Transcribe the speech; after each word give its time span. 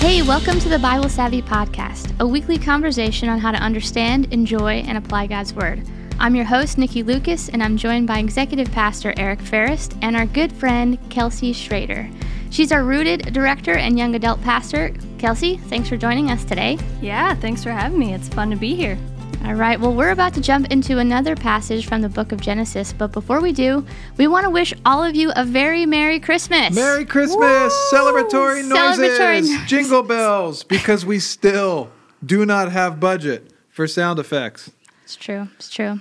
Hey, 0.00 0.22
welcome 0.22 0.60
to 0.60 0.68
the 0.68 0.78
Bible 0.78 1.08
Savvy 1.08 1.42
Podcast, 1.42 2.18
a 2.20 2.26
weekly 2.26 2.56
conversation 2.56 3.28
on 3.28 3.40
how 3.40 3.50
to 3.50 3.58
understand, 3.58 4.32
enjoy, 4.32 4.74
and 4.74 4.96
apply 4.96 5.26
God's 5.26 5.52
Word. 5.52 5.82
I'm 6.20 6.36
your 6.36 6.44
host, 6.44 6.78
Nikki 6.78 7.02
Lucas, 7.02 7.48
and 7.48 7.60
I'm 7.60 7.76
joined 7.76 8.06
by 8.06 8.20
Executive 8.20 8.70
Pastor 8.70 9.12
Eric 9.16 9.40
Ferris 9.40 9.88
and 10.00 10.14
our 10.14 10.24
good 10.24 10.52
friend, 10.52 10.98
Kelsey 11.10 11.52
Schrader. 11.52 12.08
She's 12.50 12.70
our 12.70 12.84
Rooted 12.84 13.32
Director 13.34 13.74
and 13.74 13.98
Young 13.98 14.14
Adult 14.14 14.40
Pastor. 14.42 14.94
Kelsey, 15.18 15.56
thanks 15.56 15.88
for 15.88 15.96
joining 15.96 16.30
us 16.30 16.44
today. 16.44 16.78
Yeah, 17.02 17.34
thanks 17.34 17.64
for 17.64 17.72
having 17.72 17.98
me. 17.98 18.14
It's 18.14 18.28
fun 18.28 18.50
to 18.50 18.56
be 18.56 18.76
here. 18.76 18.96
All 19.44 19.54
right, 19.54 19.80
well, 19.80 19.94
we're 19.94 20.10
about 20.10 20.34
to 20.34 20.40
jump 20.40 20.70
into 20.70 20.98
another 20.98 21.34
passage 21.34 21.86
from 21.86 22.02
the 22.02 22.08
book 22.08 22.32
of 22.32 22.40
Genesis, 22.40 22.92
but 22.92 23.12
before 23.12 23.40
we 23.40 23.52
do, 23.52 23.84
we 24.16 24.26
want 24.26 24.44
to 24.44 24.50
wish 24.50 24.74
all 24.84 25.02
of 25.02 25.16
you 25.16 25.32
a 25.36 25.44
very 25.44 25.86
Merry 25.86 26.20
Christmas. 26.20 26.74
Merry 26.74 27.04
Christmas! 27.04 27.72
Celebratory 27.92 28.68
noises, 28.68 29.18
Celebratory 29.18 29.66
jingle 29.66 30.02
bells, 30.04 30.64
because 30.64 31.06
we 31.06 31.18
still 31.18 31.90
do 32.24 32.44
not 32.44 32.70
have 32.72 33.00
budget 33.00 33.52
for 33.70 33.86
sound 33.86 34.18
effects. 34.18 34.70
It's 35.04 35.16
true. 35.16 35.48
It's 35.56 35.70
true. 35.70 36.00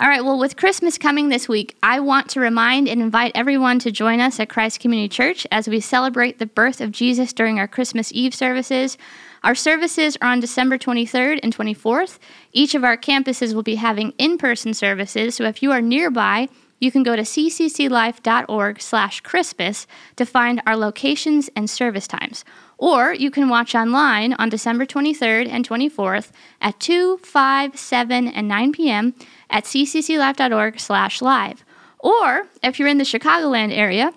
All 0.00 0.08
right. 0.08 0.24
Well, 0.24 0.38
with 0.38 0.56
Christmas 0.56 0.96
coming 0.96 1.28
this 1.28 1.48
week, 1.48 1.76
I 1.82 2.00
want 2.00 2.28
to 2.30 2.40
remind 2.40 2.88
and 2.88 3.02
invite 3.02 3.32
everyone 3.34 3.80
to 3.80 3.90
join 3.90 4.20
us 4.20 4.38
at 4.38 4.48
Christ 4.48 4.78
Community 4.78 5.08
Church 5.08 5.46
as 5.50 5.68
we 5.68 5.80
celebrate 5.80 6.38
the 6.38 6.46
birth 6.46 6.80
of 6.80 6.92
Jesus 6.92 7.32
during 7.32 7.58
our 7.58 7.66
Christmas 7.66 8.12
Eve 8.12 8.32
services. 8.32 8.96
Our 9.42 9.54
services 9.54 10.16
are 10.20 10.30
on 10.30 10.40
December 10.40 10.78
23rd 10.78 11.40
and 11.42 11.56
24th. 11.56 12.18
Each 12.52 12.74
of 12.74 12.84
our 12.84 12.96
campuses 12.96 13.54
will 13.54 13.62
be 13.62 13.76
having 13.76 14.12
in-person 14.18 14.74
services, 14.74 15.36
so 15.36 15.44
if 15.44 15.62
you 15.62 15.70
are 15.72 15.80
nearby, 15.80 16.48
you 16.80 16.92
can 16.92 17.02
go 17.02 17.16
to 17.16 17.22
ccclife.org 17.22 18.80
slash 18.80 19.20
Christmas 19.20 19.86
to 20.16 20.24
find 20.24 20.62
our 20.66 20.76
locations 20.76 21.50
and 21.56 21.68
service 21.68 22.06
times. 22.06 22.44
Or 22.78 23.12
you 23.12 23.30
can 23.30 23.48
watch 23.48 23.74
online 23.74 24.34
on 24.34 24.48
December 24.48 24.86
23rd 24.86 25.48
and 25.48 25.68
24th 25.68 26.30
at 26.60 26.78
2, 26.78 27.18
5, 27.18 27.78
7, 27.78 28.28
and 28.28 28.48
9 28.48 28.72
p.m. 28.72 29.14
at 29.50 29.64
ccclife.org 29.64 30.78
slash 30.78 31.20
live. 31.20 31.64
Or 31.98 32.46
if 32.62 32.78
you're 32.78 32.88
in 32.88 32.98
the 32.98 33.04
Chicagoland 33.04 33.76
area, 33.76 34.12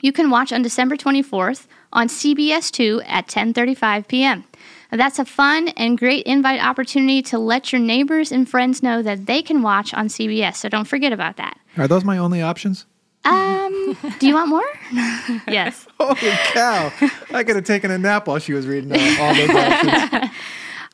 you 0.00 0.12
can 0.12 0.30
watch 0.30 0.52
on 0.52 0.62
December 0.62 0.96
24th 0.96 1.66
on 1.92 2.08
CBS2 2.08 3.04
at 3.06 3.28
10:35 3.28 4.08
p.m. 4.08 4.44
Now, 4.92 4.98
that's 4.98 5.18
a 5.18 5.24
fun 5.24 5.68
and 5.68 5.98
great 5.98 6.26
invite 6.26 6.62
opportunity 6.62 7.22
to 7.22 7.38
let 7.38 7.72
your 7.72 7.80
neighbors 7.80 8.30
and 8.30 8.46
friends 8.46 8.82
know 8.82 9.02
that 9.02 9.24
they 9.24 9.40
can 9.40 9.62
watch 9.62 9.94
on 9.94 10.08
CBS. 10.08 10.56
So 10.56 10.68
don't 10.68 10.84
forget 10.84 11.14
about 11.14 11.38
that. 11.38 11.58
Are 11.78 11.88
those 11.88 12.04
my 12.04 12.18
only 12.18 12.42
options? 12.42 12.84
Um, 13.24 13.96
do 14.18 14.26
you 14.26 14.34
want 14.34 14.48
more? 14.48 14.64
Yes. 15.48 15.86
Holy 15.98 16.16
cow! 16.52 16.92
I 17.30 17.42
could 17.44 17.56
have 17.56 17.64
taken 17.64 17.90
a 17.90 17.98
nap 17.98 18.26
while 18.26 18.38
she 18.38 18.52
was 18.52 18.66
reading 18.66 18.92
all, 18.92 19.24
all 19.26 19.34
those 19.34 19.50
options. 19.50 20.30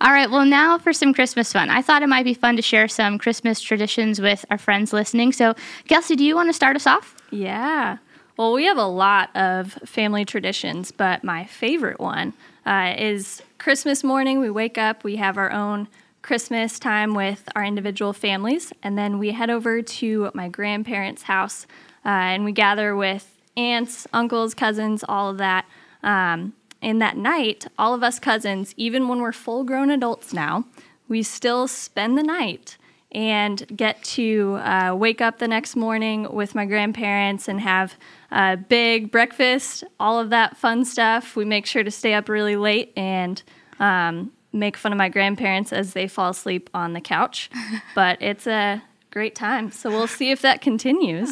All 0.00 0.12
right, 0.12 0.30
well, 0.30 0.44
now 0.44 0.78
for 0.78 0.92
some 0.92 1.12
Christmas 1.12 1.52
fun. 1.52 1.70
I 1.70 1.82
thought 1.82 2.02
it 2.04 2.08
might 2.08 2.22
be 2.22 2.34
fun 2.34 2.54
to 2.54 2.62
share 2.62 2.86
some 2.86 3.18
Christmas 3.18 3.60
traditions 3.60 4.20
with 4.20 4.44
our 4.48 4.58
friends 4.58 4.92
listening. 4.92 5.32
So, 5.32 5.54
Kelsey, 5.88 6.14
do 6.14 6.22
you 6.22 6.36
want 6.36 6.48
to 6.48 6.52
start 6.52 6.76
us 6.76 6.86
off? 6.86 7.16
Yeah. 7.32 7.96
Well, 8.36 8.52
we 8.52 8.64
have 8.66 8.78
a 8.78 8.86
lot 8.86 9.34
of 9.34 9.72
family 9.84 10.24
traditions, 10.24 10.92
but 10.92 11.24
my 11.24 11.46
favorite 11.46 11.98
one 11.98 12.34
uh, 12.64 12.94
is 12.96 13.42
Christmas 13.58 14.04
morning. 14.04 14.38
We 14.38 14.50
wake 14.50 14.78
up, 14.78 15.02
we 15.02 15.16
have 15.16 15.36
our 15.36 15.50
own 15.50 15.88
Christmas 16.22 16.78
time 16.78 17.12
with 17.12 17.48
our 17.56 17.64
individual 17.64 18.12
families, 18.12 18.72
and 18.84 18.96
then 18.96 19.18
we 19.18 19.32
head 19.32 19.50
over 19.50 19.82
to 19.82 20.30
my 20.32 20.48
grandparents' 20.48 21.24
house 21.24 21.66
uh, 22.04 22.08
and 22.08 22.44
we 22.44 22.52
gather 22.52 22.94
with 22.94 23.36
aunts, 23.56 24.06
uncles, 24.12 24.54
cousins, 24.54 25.04
all 25.08 25.28
of 25.28 25.38
that. 25.38 25.66
Um, 26.04 26.52
and 26.80 27.02
that 27.02 27.16
night, 27.16 27.66
all 27.76 27.94
of 27.94 28.04
us 28.04 28.20
cousins, 28.20 28.72
even 28.76 29.08
when 29.08 29.20
we're 29.20 29.32
full 29.32 29.64
grown 29.64 29.90
adults 29.90 30.32
now, 30.32 30.64
we 31.08 31.24
still 31.24 31.66
spend 31.66 32.16
the 32.16 32.22
night 32.22 32.76
and 33.12 33.64
get 33.74 34.02
to 34.02 34.56
uh, 34.56 34.94
wake 34.94 35.20
up 35.20 35.38
the 35.38 35.48
next 35.48 35.76
morning 35.76 36.30
with 36.32 36.54
my 36.54 36.66
grandparents 36.66 37.48
and 37.48 37.60
have 37.60 37.94
a 38.30 38.56
big 38.56 39.10
breakfast, 39.10 39.84
all 39.98 40.18
of 40.18 40.30
that 40.30 40.56
fun 40.56 40.84
stuff. 40.84 41.34
We 41.34 41.44
make 41.44 41.64
sure 41.64 41.82
to 41.82 41.90
stay 41.90 42.14
up 42.14 42.28
really 42.28 42.56
late 42.56 42.92
and 42.96 43.42
um, 43.80 44.32
make 44.52 44.76
fun 44.76 44.92
of 44.92 44.98
my 44.98 45.08
grandparents 45.08 45.72
as 45.72 45.94
they 45.94 46.06
fall 46.06 46.30
asleep 46.30 46.68
on 46.74 46.92
the 46.92 47.00
couch. 47.00 47.50
but 47.94 48.20
it's 48.20 48.46
a 48.46 48.82
great 49.10 49.34
time. 49.34 49.70
So 49.70 49.90
we'll 49.90 50.06
see 50.06 50.30
if 50.30 50.42
that 50.42 50.60
continues. 50.60 51.30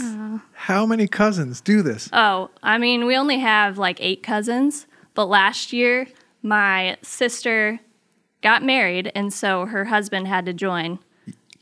How 0.55 0.87
many 0.87 1.07
cousins 1.07 1.61
do 1.61 1.83
this? 1.83 2.09
Oh, 2.13 2.51
I 2.63 2.79
mean, 2.79 3.05
we 3.05 3.17
only 3.17 3.39
have 3.39 3.77
like 3.77 4.01
eight 4.01 4.23
cousins, 4.23 4.87
but 5.15 5.27
last 5.27 5.75
year 5.75 6.07
my 6.43 6.97
sister 7.03 7.81
got 8.43 8.63
married, 8.63 9.11
and 9.15 9.33
so 9.33 9.67
her 9.67 9.87
husband 9.87 10.29
had 10.29 10.47
to 10.47 10.53
join. 10.53 11.01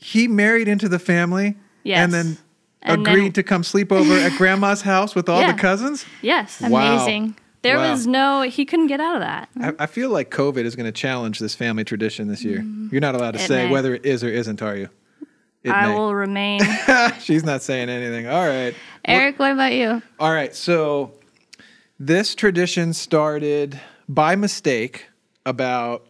He 0.05 0.27
married 0.27 0.67
into 0.67 0.87
the 0.87 0.99
family, 0.99 1.55
Yes. 1.83 2.03
and 2.03 2.13
then 2.13 2.37
And 2.83 3.01
agreed 3.07 3.23
then- 3.23 3.31
to 3.33 3.43
come 3.43 3.63
sleep 3.63 3.91
over 3.91 4.13
at 4.13 4.33
grandma's 4.37 4.81
house 4.93 5.15
with 5.15 5.27
all 5.27 5.41
Yeah. 5.41 5.53
the 5.53 5.57
cousins. 5.57 6.05
Yes. 6.21 6.61
Wow. 6.61 6.95
Amazing. 6.97 7.35
There 7.63 7.77
Wow. 7.77 7.91
was 7.91 8.05
no, 8.05 8.43
he 8.43 8.65
couldn't 8.65 8.85
get 8.87 8.99
out 8.99 9.15
of 9.15 9.21
that. 9.21 9.49
I, 9.59 9.83
I 9.83 9.85
feel 9.87 10.11
like 10.11 10.29
COVID 10.29 10.63
is 10.65 10.75
going 10.75 10.85
to 10.85 10.91
challenge 10.91 11.39
this 11.39 11.55
family 11.55 11.83
tradition 11.83 12.27
this 12.27 12.43
year. 12.43 12.59
Mm-hmm. 12.59 12.89
You're 12.91 13.01
not 13.01 13.15
allowed 13.15 13.31
to 13.31 13.39
It 13.39 13.47
say 13.47 13.65
may. 13.65 13.71
whether 13.71 13.95
it 13.95 14.05
is 14.05 14.23
or 14.23 14.29
isn't, 14.29 14.61
are 14.61 14.75
you? 14.77 14.89
It 15.63 15.71
I 15.71 15.87
may. 15.87 15.95
will 15.95 16.13
remain. 16.13 16.61
She's 17.19 17.43
not 17.43 17.63
saying 17.63 17.89
anything. 17.89 18.27
All 18.27 18.47
right. 18.47 18.75
Eric, 19.03 19.39
what 19.39 19.51
about 19.51 19.73
you? 19.73 20.03
All 20.19 20.31
right, 20.31 20.53
so 20.55 21.13
this 21.99 22.35
tradition 22.35 22.93
started 22.93 23.79
by 24.07 24.35
mistake 24.35 25.07
about 25.47 26.05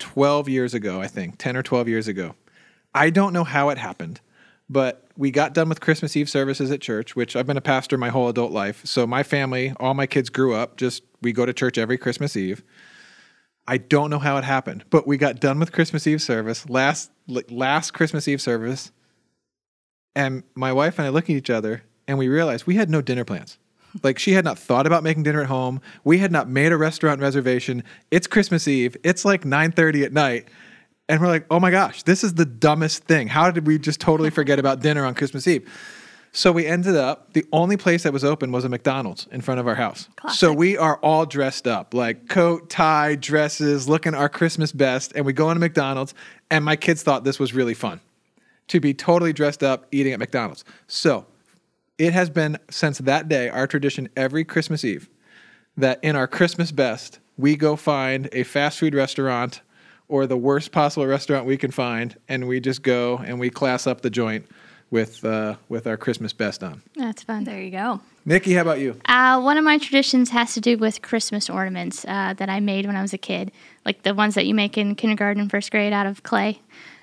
12 0.00 0.48
years 0.48 0.74
ago, 0.74 1.00
I 1.00 1.06
think, 1.06 1.38
10 1.38 1.56
or 1.56 1.62
12 1.62 1.88
years 1.88 2.08
ago. 2.08 2.34
I 2.94 3.10
don't 3.10 3.32
know 3.32 3.44
how 3.44 3.70
it 3.70 3.78
happened, 3.78 4.20
but 4.68 5.06
we 5.16 5.30
got 5.30 5.54
done 5.54 5.68
with 5.68 5.80
Christmas 5.80 6.16
Eve 6.16 6.28
services 6.28 6.70
at 6.70 6.80
church, 6.80 7.14
which 7.16 7.36
I've 7.36 7.46
been 7.46 7.56
a 7.56 7.62
pastor 7.62 7.98
my 7.98 8.08
whole 8.08 8.28
adult 8.28 8.52
life. 8.52 8.84
So 8.84 9.06
my 9.06 9.22
family, 9.22 9.72
all 9.78 9.94
my 9.94 10.06
kids 10.06 10.30
grew 10.30 10.54
up, 10.54 10.76
just 10.76 11.02
we 11.20 11.32
go 11.32 11.46
to 11.46 11.52
church 11.52 11.78
every 11.78 11.98
Christmas 11.98 12.36
Eve. 12.36 12.62
I 13.66 13.78
don't 13.78 14.10
know 14.10 14.18
how 14.18 14.36
it 14.38 14.44
happened, 14.44 14.84
but 14.90 15.06
we 15.06 15.16
got 15.16 15.40
done 15.40 15.58
with 15.58 15.72
Christmas 15.72 16.06
Eve 16.06 16.20
service, 16.20 16.68
last 16.68 17.10
last 17.28 17.92
Christmas 17.92 18.26
Eve 18.26 18.40
service, 18.40 18.90
and 20.16 20.42
my 20.54 20.72
wife 20.72 20.98
and 20.98 21.06
I 21.06 21.10
look 21.10 21.24
at 21.24 21.30
each 21.30 21.50
other 21.50 21.84
and 22.08 22.18
we 22.18 22.28
realized 22.28 22.66
we 22.66 22.74
had 22.74 22.90
no 22.90 23.00
dinner 23.00 23.24
plans. 23.24 23.58
Like 24.02 24.18
she 24.18 24.32
had 24.32 24.44
not 24.44 24.58
thought 24.58 24.86
about 24.86 25.02
making 25.02 25.22
dinner 25.22 25.42
at 25.42 25.48
home. 25.48 25.80
We 26.02 26.18
had 26.18 26.32
not 26.32 26.48
made 26.48 26.72
a 26.72 26.76
restaurant 26.76 27.20
reservation. 27.20 27.84
It's 28.10 28.26
Christmas 28.26 28.66
Eve. 28.66 28.96
It's 29.04 29.24
like 29.24 29.42
9:30 29.44 30.04
at 30.04 30.12
night. 30.12 30.48
And 31.08 31.20
we're 31.20 31.28
like, 31.28 31.46
"Oh 31.50 31.60
my 31.60 31.70
gosh, 31.70 32.02
this 32.02 32.24
is 32.24 32.34
the 32.34 32.44
dumbest 32.44 33.04
thing. 33.04 33.28
How 33.28 33.50
did 33.50 33.66
we 33.66 33.78
just 33.78 34.00
totally 34.00 34.30
forget 34.38 34.58
about 34.58 34.80
dinner 34.80 35.04
on 35.04 35.14
Christmas 35.14 35.46
Eve?" 35.46 35.68
So 36.34 36.50
we 36.50 36.66
ended 36.66 36.96
up 36.96 37.34
the 37.34 37.44
only 37.52 37.76
place 37.76 38.04
that 38.04 38.12
was 38.12 38.24
open 38.24 38.52
was 38.52 38.64
a 38.64 38.68
McDonald's 38.70 39.28
in 39.30 39.42
front 39.42 39.60
of 39.60 39.68
our 39.68 39.74
house. 39.74 40.08
So 40.32 40.50
we 40.50 40.78
are 40.78 40.96
all 40.98 41.26
dressed 41.26 41.66
up, 41.66 41.92
like 41.92 42.26
coat, 42.30 42.70
tie, 42.70 43.16
dresses, 43.16 43.86
looking 43.86 44.14
our 44.14 44.30
Christmas 44.30 44.72
best, 44.72 45.12
and 45.14 45.26
we 45.26 45.34
go 45.34 45.50
into 45.50 45.60
McDonald's 45.60 46.14
and 46.50 46.64
my 46.64 46.74
kids 46.74 47.02
thought 47.02 47.24
this 47.24 47.38
was 47.38 47.52
really 47.52 47.74
fun 47.74 48.00
to 48.68 48.80
be 48.80 48.94
totally 48.94 49.34
dressed 49.34 49.62
up 49.62 49.86
eating 49.92 50.14
at 50.14 50.18
McDonald's. 50.18 50.64
So 50.86 51.26
it 51.98 52.14
has 52.14 52.30
been 52.30 52.58
since 52.70 52.98
that 52.98 53.28
day 53.28 53.50
our 53.50 53.66
tradition 53.66 54.08
every 54.16 54.44
Christmas 54.44 54.84
Eve 54.84 55.10
that 55.76 55.98
in 56.02 56.16
our 56.16 56.26
Christmas 56.26 56.72
best, 56.72 57.18
we 57.36 57.56
go 57.56 57.76
find 57.76 58.30
a 58.32 58.42
fast 58.42 58.78
food 58.78 58.94
restaurant 58.94 59.60
or 60.12 60.26
the 60.26 60.36
worst 60.36 60.72
possible 60.72 61.06
restaurant 61.06 61.46
we 61.46 61.56
can 61.56 61.70
find, 61.70 62.14
and 62.28 62.46
we 62.46 62.60
just 62.60 62.82
go 62.82 63.16
and 63.16 63.40
we 63.40 63.48
class 63.48 63.86
up 63.86 64.02
the 64.02 64.10
joint 64.10 64.46
with 64.90 65.24
uh, 65.24 65.56
with 65.70 65.86
our 65.86 65.96
Christmas 65.96 66.34
best 66.34 66.62
on. 66.62 66.82
That's 66.94 67.22
fun. 67.22 67.44
there 67.44 67.62
you 67.62 67.70
go. 67.70 68.02
Nikki, 68.26 68.52
how 68.52 68.60
about 68.60 68.78
you? 68.78 69.00
Uh, 69.06 69.40
one 69.40 69.56
of 69.56 69.64
my 69.64 69.78
traditions 69.78 70.28
has 70.28 70.52
to 70.52 70.60
do 70.60 70.76
with 70.76 71.00
Christmas 71.00 71.48
ornaments 71.48 72.04
uh, 72.04 72.34
that 72.34 72.50
I 72.50 72.60
made 72.60 72.84
when 72.84 72.94
I 72.94 73.00
was 73.00 73.14
a 73.14 73.18
kid, 73.18 73.52
like 73.86 74.02
the 74.02 74.14
ones 74.14 74.34
that 74.34 74.44
you 74.44 74.54
make 74.54 74.76
in 74.76 74.94
kindergarten 74.96 75.48
first 75.48 75.70
grade 75.70 75.94
out 75.94 76.06
of 76.06 76.22
clay. 76.22 76.60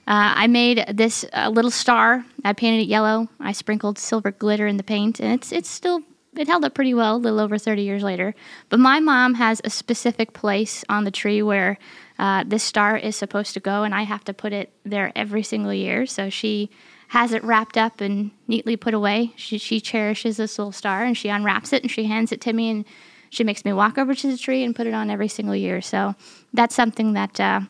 Uh, 0.08 0.34
I 0.36 0.46
made 0.48 0.86
this 0.94 1.26
uh, 1.34 1.50
little 1.50 1.72
star. 1.72 2.24
I 2.46 2.54
painted 2.54 2.84
it 2.84 2.88
yellow. 2.88 3.28
I 3.40 3.54
sprinkled 3.54 3.98
silver 3.98 4.30
glitter 4.32 4.68
in 4.68 4.78
the 4.78 4.84
paint, 4.84 5.20
and 5.20 5.34
it's 5.34 5.52
it's 5.52 5.70
still 5.70 6.04
it 6.38 6.48
held 6.48 6.64
up 6.64 6.76
pretty 6.76 6.94
well 6.94 7.16
a 7.16 7.18
little 7.18 7.40
over 7.40 7.58
30 7.58 7.82
years 7.82 8.04
later. 8.04 8.36
But 8.70 8.80
my 8.80 9.00
mom 9.00 9.34
has 9.34 9.62
a 9.64 9.72
specific 9.72 10.34
place 10.34 10.86
on 10.88 11.06
the 11.06 11.12
tree 11.12 11.42
where 11.42 11.80
uh, 12.20 12.44
this 12.46 12.64
star 12.64 12.98
is 12.98 13.16
supposed 13.16 13.54
to 13.54 13.62
go, 13.62 13.84
and 13.84 13.96
I 13.96 14.04
have 14.04 14.26
to 14.26 14.34
put 14.34 14.52
it 14.52 14.72
there 14.84 15.12
every 15.16 15.42
single 15.42 15.74
year. 15.74 16.06
So 16.06 16.30
she 16.30 16.70
has 17.08 17.32
it 17.32 17.44
wrapped 17.44 17.78
up 17.78 18.02
and 18.02 18.32
neatly 18.48 18.76
put 18.76 18.94
away. 18.94 19.32
She, 19.36 19.58
she 19.58 19.80
cherishes 19.80 20.38
this 20.38 20.60
little 20.60 20.72
star 20.72 21.04
and 21.04 21.18
she 21.18 21.30
unwraps 21.30 21.74
it 21.74 21.82
and 21.82 21.90
she 21.90 22.04
hands 22.04 22.32
it 22.32 22.40
to 22.42 22.54
me 22.54 22.70
and 22.70 22.86
she 23.32 23.44
makes 23.44 23.66
me 23.66 23.74
walk 23.74 23.98
over 23.98 24.14
to 24.14 24.32
the 24.32 24.38
tree 24.38 24.64
and 24.64 24.76
put 24.76 24.86
it 24.86 24.94
on 24.94 25.10
every 25.10 25.28
single 25.28 25.56
year. 25.56 25.82
So 25.82 26.14
that's 26.54 26.76
something 26.76 27.14
that 27.14 27.40
uh, 27.40 27.62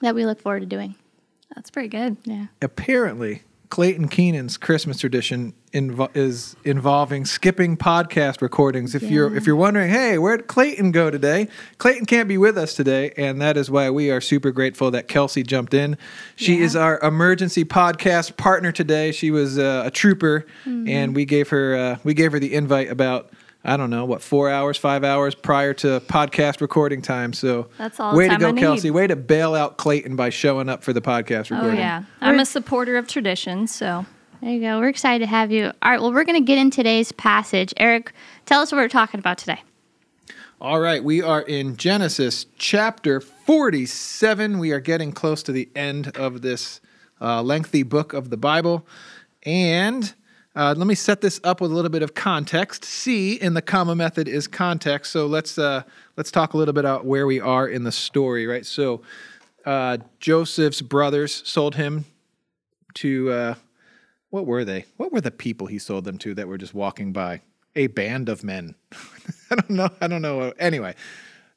that 0.00 0.14
we 0.14 0.24
look 0.24 0.40
forward 0.40 0.60
to 0.60 0.66
doing. 0.66 0.94
That's 1.54 1.70
pretty 1.70 1.88
good. 1.88 2.16
Yeah. 2.24 2.46
Apparently, 2.62 3.42
Clayton 3.68 4.08
Keenan's 4.08 4.56
Christmas 4.56 4.98
tradition 4.98 5.52
invo- 5.72 6.10
is 6.14 6.56
involving 6.64 7.24
skipping 7.24 7.76
podcast 7.76 8.40
recordings. 8.42 8.94
If 8.94 9.02
you're 9.02 9.34
if 9.36 9.46
you're 9.46 9.56
wondering, 9.56 9.90
hey, 9.90 10.18
where'd 10.18 10.46
Clayton 10.46 10.92
go 10.92 11.10
today? 11.10 11.48
Clayton 11.78 12.06
can't 12.06 12.28
be 12.28 12.38
with 12.38 12.56
us 12.58 12.74
today, 12.74 13.12
and 13.16 13.40
that 13.40 13.56
is 13.56 13.70
why 13.70 13.90
we 13.90 14.10
are 14.10 14.20
super 14.20 14.50
grateful 14.50 14.90
that 14.92 15.08
Kelsey 15.08 15.42
jumped 15.42 15.74
in. 15.74 15.96
She 16.36 16.56
Yeah. 16.58 16.64
is 16.64 16.76
our 16.76 16.98
emergency 17.00 17.64
podcast 17.64 18.36
partner 18.36 18.72
today. 18.72 19.12
She 19.12 19.30
was 19.30 19.58
uh, 19.58 19.82
a 19.86 19.90
trooper, 19.90 20.46
Mm-hmm. 20.66 20.88
and 20.88 21.16
we 21.16 21.24
gave 21.24 21.48
her 21.50 21.76
uh, 21.76 21.96
we 22.04 22.14
gave 22.14 22.32
her 22.32 22.38
the 22.38 22.54
invite 22.54 22.90
about. 22.90 23.30
I 23.64 23.76
don't 23.76 23.90
know 23.90 24.04
what 24.04 24.22
four 24.22 24.50
hours, 24.50 24.76
five 24.76 25.04
hours 25.04 25.36
prior 25.36 25.72
to 25.74 26.00
podcast 26.00 26.60
recording 26.60 27.00
time. 27.00 27.32
So 27.32 27.68
That's 27.78 28.00
all 28.00 28.10
the 28.10 28.18
Way 28.18 28.28
to 28.28 28.36
go, 28.36 28.48
I 28.48 28.50
need. 28.50 28.60
Kelsey! 28.60 28.90
Way 28.90 29.06
to 29.06 29.14
bail 29.14 29.54
out 29.54 29.76
Clayton 29.76 30.16
by 30.16 30.30
showing 30.30 30.68
up 30.68 30.82
for 30.82 30.92
the 30.92 31.00
podcast 31.00 31.52
recording. 31.52 31.78
Oh 31.78 31.80
yeah, 31.80 32.02
I'm 32.20 32.40
a 32.40 32.44
supporter 32.44 32.96
of 32.96 33.06
tradition, 33.06 33.68
so 33.68 34.04
There 34.42 34.50
you 34.50 34.60
go. 34.60 34.80
We're 34.80 34.88
excited 34.88 35.24
to 35.24 35.30
have 35.30 35.52
you. 35.52 35.66
All 35.82 35.92
right. 35.92 36.00
Well, 36.00 36.12
we're 36.12 36.24
going 36.24 36.34
to 36.40 36.44
get 36.44 36.58
in 36.58 36.72
today's 36.72 37.12
passage. 37.12 37.72
Eric, 37.76 38.12
tell 38.44 38.60
us 38.60 38.72
what 38.72 38.78
we're 38.78 38.88
talking 38.88 39.20
about 39.20 39.38
today. 39.38 39.62
All 40.60 40.80
right, 40.80 41.02
we 41.02 41.22
are 41.22 41.42
in 41.42 41.76
Genesis 41.76 42.46
chapter 42.56 43.20
47. 43.20 44.58
We 44.58 44.72
are 44.72 44.80
getting 44.80 45.12
close 45.12 45.44
to 45.44 45.52
the 45.52 45.68
end 45.76 46.16
of 46.16 46.42
this 46.42 46.80
uh, 47.20 47.40
lengthy 47.40 47.84
book 47.84 48.14
of 48.14 48.30
the 48.30 48.36
Bible. 48.36 48.84
And 49.44 50.12
uh, 50.56 50.74
let 50.76 50.88
me 50.88 50.96
set 50.96 51.20
this 51.20 51.40
up 51.44 51.60
with 51.60 51.70
a 51.70 51.74
little 51.74 51.88
bit 51.88 52.02
of 52.02 52.14
context. 52.14 52.84
C 52.84 53.34
in 53.34 53.54
the 53.54 53.62
comma 53.62 53.94
method 53.94 54.26
is 54.26 54.48
context. 54.48 55.12
So 55.12 55.26
let's 55.26 55.56
uh, 55.56 55.84
let's 56.16 56.32
talk 56.32 56.54
a 56.54 56.56
little 56.56 56.74
bit 56.74 56.80
about 56.80 57.04
where 57.04 57.28
we 57.28 57.38
are 57.38 57.68
in 57.68 57.84
the 57.84 57.92
story, 57.92 58.48
right? 58.48 58.66
So 58.66 59.02
uh, 59.64 59.98
Joseph's 60.18 60.82
brothers 60.82 61.42
sold 61.46 61.76
him 61.76 62.06
to 62.94 63.30
uh, 63.30 63.54
what 64.32 64.46
were 64.46 64.64
they? 64.64 64.86
What 64.96 65.12
were 65.12 65.20
the 65.20 65.30
people 65.30 65.66
he 65.66 65.78
sold 65.78 66.06
them 66.06 66.16
to 66.18 66.34
that 66.34 66.48
were 66.48 66.56
just 66.56 66.72
walking 66.72 67.12
by? 67.12 67.42
A 67.76 67.88
band 67.88 68.30
of 68.30 68.42
men. 68.42 68.76
I 69.50 69.56
don't 69.56 69.70
know. 69.70 69.90
I 70.00 70.08
don't 70.08 70.22
know. 70.22 70.54
Anyway, 70.58 70.94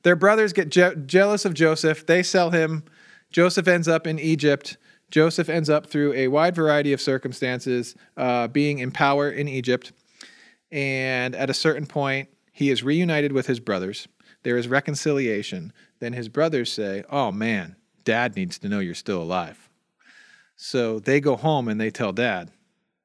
their 0.04 0.18
brothers 0.18 0.52
get 0.52 0.68
je- 0.68 0.96
jealous 1.06 1.46
of 1.46 1.54
Joseph. 1.54 2.06
They 2.06 2.22
sell 2.22 2.52
him. 2.52 2.84
Joseph 3.32 3.70
ends 3.70 3.88
up 3.88 4.06
in 4.06 4.20
Egypt. 4.20 4.76
Joseph 5.10 5.48
ends 5.48 5.70
up 5.70 5.88
through 5.88 6.12
a 6.16 6.28
wide 6.28 6.54
variety 6.54 6.92
of 6.92 7.00
circumstances 7.00 7.96
uh, 8.18 8.50
being 8.50 8.80
in 8.80 8.92
power 8.92 9.30
in 9.30 9.48
Egypt. 9.48 9.94
And 10.70 11.34
at 11.34 11.50
a 11.50 11.54
certain 11.54 11.86
point, 11.86 12.28
he 12.52 12.70
is 12.70 12.84
reunited 12.84 13.32
with 13.32 13.48
his 13.48 13.62
brothers. 13.62 14.10
There 14.44 14.58
is 14.58 14.68
reconciliation. 14.68 15.72
Then 16.00 16.12
his 16.12 16.28
brothers 16.28 16.74
say, 16.74 17.06
Oh 17.10 17.32
man, 17.32 17.78
dad 18.04 18.36
needs 18.36 18.60
to 18.60 18.68
know 18.68 18.80
you're 18.80 18.96
still 18.96 19.22
alive. 19.22 19.70
So 20.58 21.00
they 21.00 21.22
go 21.22 21.38
home 21.38 21.70
and 21.70 21.80
they 21.80 21.90
tell 21.90 22.12
dad, 22.12 22.52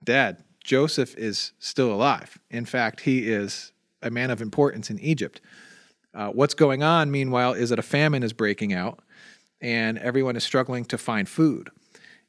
Dad, 0.02 0.42
Joseph 0.62 1.16
is 1.16 1.52
still 1.58 1.92
alive. 1.92 2.38
In 2.50 2.64
fact, 2.64 3.00
he 3.00 3.28
is 3.28 3.72
a 4.02 4.10
man 4.10 4.30
of 4.30 4.40
importance 4.40 4.90
in 4.90 4.98
Egypt. 5.00 5.40
Uh, 6.14 6.28
what's 6.28 6.54
going 6.54 6.82
on, 6.82 7.10
meanwhile, 7.10 7.52
is 7.52 7.70
that 7.70 7.78
a 7.78 7.82
famine 7.82 8.22
is 8.22 8.32
breaking 8.32 8.72
out 8.72 9.00
and 9.60 9.98
everyone 9.98 10.36
is 10.36 10.44
struggling 10.44 10.84
to 10.86 10.98
find 10.98 11.28
food. 11.28 11.70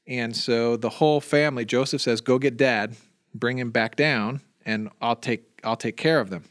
And 0.08 0.36
so 0.36 0.76
the 0.78 0.90
whole 0.90 1.22
family, 1.22 1.66
Joseph 1.66 2.02
says, 2.02 2.22
Go 2.22 2.40
get 2.40 2.58
dad, 2.58 2.96
bring 3.34 3.58
him 3.58 3.72
back 3.72 3.96
down, 3.96 4.42
and 4.66 4.90
I'll 5.02 5.16
take, 5.16 5.60
I'll 5.64 5.78
take 5.78 5.98
care 5.98 6.20
of 6.20 6.30
them. 6.30 6.44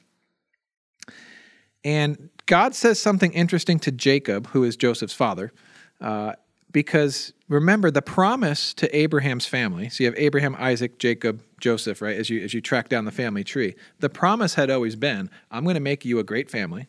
And 1.84 2.30
God 2.46 2.74
says 2.74 2.98
something 2.98 3.32
interesting 3.32 3.78
to 3.80 3.92
Jacob, 3.92 4.48
who 4.48 4.64
is 4.64 4.76
Joseph's 4.76 5.14
father, 5.14 5.52
uh, 6.00 6.32
because 6.72 7.32
remember 7.48 7.90
the 7.90 8.02
promise 8.02 8.72
to 8.74 8.96
Abraham's 8.96 9.46
family. 9.46 9.88
So 9.88 10.04
you 10.04 10.10
have 10.10 10.18
Abraham, 10.18 10.54
Isaac, 10.58 10.98
Jacob, 10.98 11.42
Joseph, 11.60 12.00
right? 12.00 12.16
As 12.16 12.30
you 12.30 12.42
as 12.42 12.54
you 12.54 12.60
track 12.60 12.88
down 12.88 13.04
the 13.04 13.12
family 13.12 13.44
tree, 13.44 13.74
the 13.98 14.08
promise 14.08 14.54
had 14.54 14.70
always 14.70 14.96
been, 14.96 15.30
"I'm 15.50 15.64
going 15.64 15.74
to 15.74 15.80
make 15.80 16.04
you 16.04 16.18
a 16.18 16.24
great 16.24 16.50
family, 16.50 16.88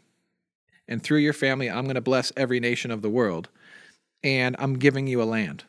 and 0.88 1.02
through 1.02 1.20
your 1.20 1.34
family, 1.34 1.70
I'm 1.70 1.86
going 1.86 1.96
to 1.96 2.02
bless 2.02 2.32
every 2.38 2.60
nation 2.60 2.92
of 2.92 3.02
the 3.02 3.10
world, 3.10 3.50
and 4.24 4.56
I'm 4.60 4.78
giving 4.78 5.08
you 5.08 5.22
a 5.22 5.26
land, 5.26 5.64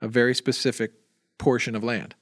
a 0.00 0.08
very 0.08 0.34
specific 0.34 0.92
portion 1.36 1.74
of 1.74 1.84
land." 1.84 2.14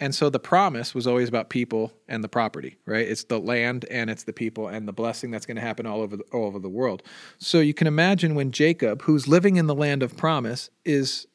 And 0.00 0.14
so 0.14 0.28
the 0.28 0.40
promise 0.40 0.94
was 0.94 1.06
always 1.06 1.28
about 1.28 1.50
people 1.50 1.92
and 2.08 2.22
the 2.24 2.28
property, 2.28 2.76
right? 2.84 3.06
It's 3.06 3.24
the 3.24 3.38
land 3.38 3.84
and 3.90 4.10
it's 4.10 4.24
the 4.24 4.32
people 4.32 4.66
and 4.68 4.88
the 4.88 4.92
blessing 4.92 5.30
that's 5.30 5.46
going 5.46 5.56
to 5.56 5.62
happen 5.62 5.86
all 5.86 6.00
over 6.00 6.16
the, 6.16 6.24
all 6.32 6.46
over 6.46 6.58
the 6.58 6.68
world. 6.68 7.02
So 7.38 7.60
you 7.60 7.74
can 7.74 7.86
imagine 7.86 8.34
when 8.34 8.50
Jacob, 8.50 9.02
who's 9.02 9.28
living 9.28 9.56
in 9.56 9.66
the 9.66 9.74
land 9.74 10.02
of 10.02 10.16
promise, 10.16 10.70
is 10.84 11.26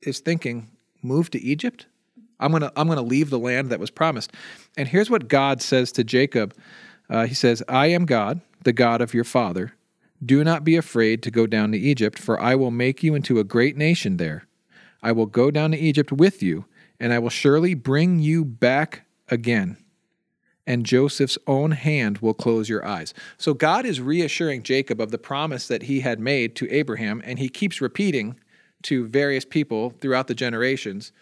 is 0.00 0.20
thinking, 0.20 0.68
"Move 1.02 1.28
to 1.30 1.40
Egypt? 1.40 1.86
I'm 2.40 2.52
gonna 2.52 2.72
I'm 2.76 2.88
gonna 2.88 3.02
leave 3.02 3.30
the 3.30 3.38
land 3.38 3.70
that 3.70 3.80
was 3.80 3.90
promised." 3.90 4.32
And 4.76 4.88
here's 4.88 5.10
what 5.10 5.28
God 5.28 5.60
says 5.60 5.92
to 5.92 6.04
Jacob. 6.04 6.54
Uh, 7.10 7.26
he 7.26 7.34
says, 7.34 7.62
"I 7.68 7.88
am 7.88 8.06
God, 8.06 8.40
the 8.62 8.72
God 8.72 9.00
of 9.00 9.12
your 9.12 9.24
father. 9.24 9.74
Do 10.24 10.42
not 10.42 10.64
be 10.64 10.76
afraid 10.76 11.22
to 11.24 11.30
go 11.30 11.46
down 11.46 11.72
to 11.72 11.78
Egypt, 11.78 12.18
for 12.18 12.40
I 12.40 12.54
will 12.54 12.70
make 12.70 13.02
you 13.02 13.14
into 13.14 13.38
a 13.38 13.44
great 13.44 13.76
nation 13.76 14.16
there. 14.16 14.46
I 15.02 15.12
will 15.12 15.26
go 15.26 15.50
down 15.50 15.70
to 15.72 15.78
Egypt 15.78 16.10
with 16.10 16.42
you, 16.42 16.64
and 17.00 17.12
I 17.12 17.18
will 17.18 17.30
surely 17.30 17.74
bring 17.74 18.18
you 18.18 18.44
back 18.44 19.02
again. 19.28 19.76
And 20.66 20.84
Joseph's 20.84 21.38
own 21.46 21.70
hand 21.70 22.18
will 22.18 22.34
close 22.34 22.68
your 22.68 22.84
eyes. 22.84 23.14
So 23.38 23.54
God 23.54 23.86
is 23.86 24.00
reassuring 24.00 24.64
Jacob 24.64 25.00
of 25.00 25.10
the 25.10 25.18
promise 25.18 25.66
that 25.68 25.84
he 25.84 26.00
had 26.00 26.20
made 26.20 26.54
to 26.56 26.70
Abraham, 26.70 27.22
and 27.24 27.38
he 27.38 27.48
keeps 27.48 27.80
repeating 27.80 28.38
to 28.82 29.06
various 29.06 29.44
people 29.44 29.94
throughout 30.00 30.26
the 30.26 30.34
generations 30.34 31.12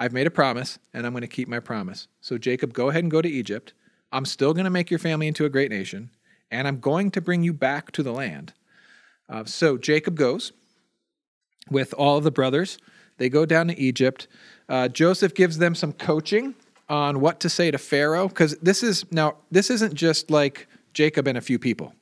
I've 0.00 0.14
made 0.14 0.26
a 0.26 0.30
promise, 0.30 0.78
and 0.94 1.06
I'm 1.06 1.12
going 1.12 1.20
to 1.20 1.28
keep 1.28 1.46
my 1.46 1.60
promise. 1.60 2.08
So, 2.22 2.38
Jacob, 2.38 2.72
go 2.72 2.88
ahead 2.88 3.04
and 3.04 3.10
go 3.10 3.20
to 3.20 3.28
Egypt. 3.28 3.74
I'm 4.10 4.24
still 4.24 4.54
going 4.54 4.64
to 4.64 4.70
make 4.70 4.90
your 4.90 4.98
family 4.98 5.28
into 5.28 5.44
a 5.44 5.50
great 5.50 5.70
nation, 5.70 6.08
and 6.50 6.66
I'm 6.66 6.80
going 6.80 7.10
to 7.10 7.20
bring 7.20 7.42
you 7.42 7.52
back 7.52 7.92
to 7.92 8.02
the 8.02 8.10
land. 8.10 8.54
Uh, 9.28 9.44
so, 9.44 9.76
Jacob 9.76 10.14
goes 10.14 10.52
with 11.70 11.92
all 11.92 12.16
of 12.16 12.24
the 12.24 12.30
brothers. 12.30 12.78
They 13.18 13.28
go 13.28 13.44
down 13.44 13.68
to 13.68 13.78
Egypt. 13.78 14.26
Uh, 14.70 14.88
Joseph 14.88 15.34
gives 15.34 15.58
them 15.58 15.74
some 15.74 15.92
coaching 15.92 16.54
on 16.88 17.20
what 17.20 17.40
to 17.40 17.50
say 17.50 17.70
to 17.70 17.78
Pharaoh, 17.78 18.28
because 18.28 18.56
this 18.58 18.82
is 18.82 19.04
now, 19.12 19.36
this 19.50 19.68
isn't 19.70 19.94
just 19.94 20.30
like 20.30 20.66
Jacob 20.94 21.26
and 21.26 21.36
a 21.36 21.40
few 21.40 21.58
people. 21.58 21.92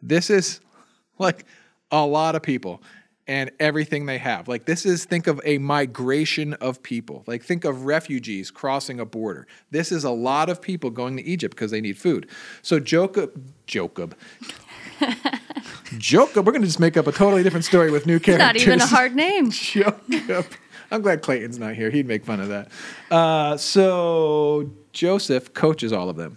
This 0.00 0.30
is 0.30 0.60
like 1.18 1.44
a 1.90 2.06
lot 2.06 2.34
of 2.34 2.42
people 2.42 2.80
and 3.28 3.50
everything 3.60 4.06
they 4.06 4.18
have. 4.18 4.48
Like, 4.48 4.64
this 4.66 4.84
is, 4.84 5.04
think 5.04 5.26
of 5.28 5.40
a 5.44 5.58
migration 5.58 6.54
of 6.54 6.82
people. 6.82 7.22
Like, 7.26 7.44
think 7.44 7.64
of 7.64 7.84
refugees 7.84 8.50
crossing 8.50 8.98
a 8.98 9.04
border. 9.04 9.46
This 9.70 9.92
is 9.92 10.02
a 10.02 10.10
lot 10.10 10.48
of 10.48 10.60
people 10.60 10.90
going 10.90 11.16
to 11.18 11.22
Egypt 11.22 11.54
because 11.54 11.70
they 11.70 11.80
need 11.80 11.96
food. 11.98 12.28
So, 12.62 12.80
Jacob, 12.80 13.52
Jacob, 13.66 14.16
Jacob, 15.98 16.46
we're 16.46 16.52
going 16.52 16.62
to 16.62 16.68
just 16.68 16.80
make 16.80 16.96
up 16.96 17.06
a 17.06 17.12
totally 17.12 17.42
different 17.42 17.64
story 17.64 17.90
with 17.90 18.06
new 18.06 18.16
It's 18.16 18.24
characters. 18.24 18.40
not 18.40 18.56
even 18.56 18.80
a 18.80 18.86
hard 18.86 19.14
name. 19.14 19.50
Jacob. 19.52 20.46
I'm 20.92 21.00
glad 21.00 21.22
Clayton's 21.22 21.58
not 21.58 21.74
here. 21.74 21.90
He'd 21.90 22.06
make 22.06 22.24
fun 22.24 22.38
of 22.38 22.48
that. 22.48 22.68
Uh, 23.10 23.56
so 23.56 24.70
Joseph 24.92 25.54
coaches 25.54 25.90
all 25.90 26.10
of 26.10 26.16
them, 26.16 26.36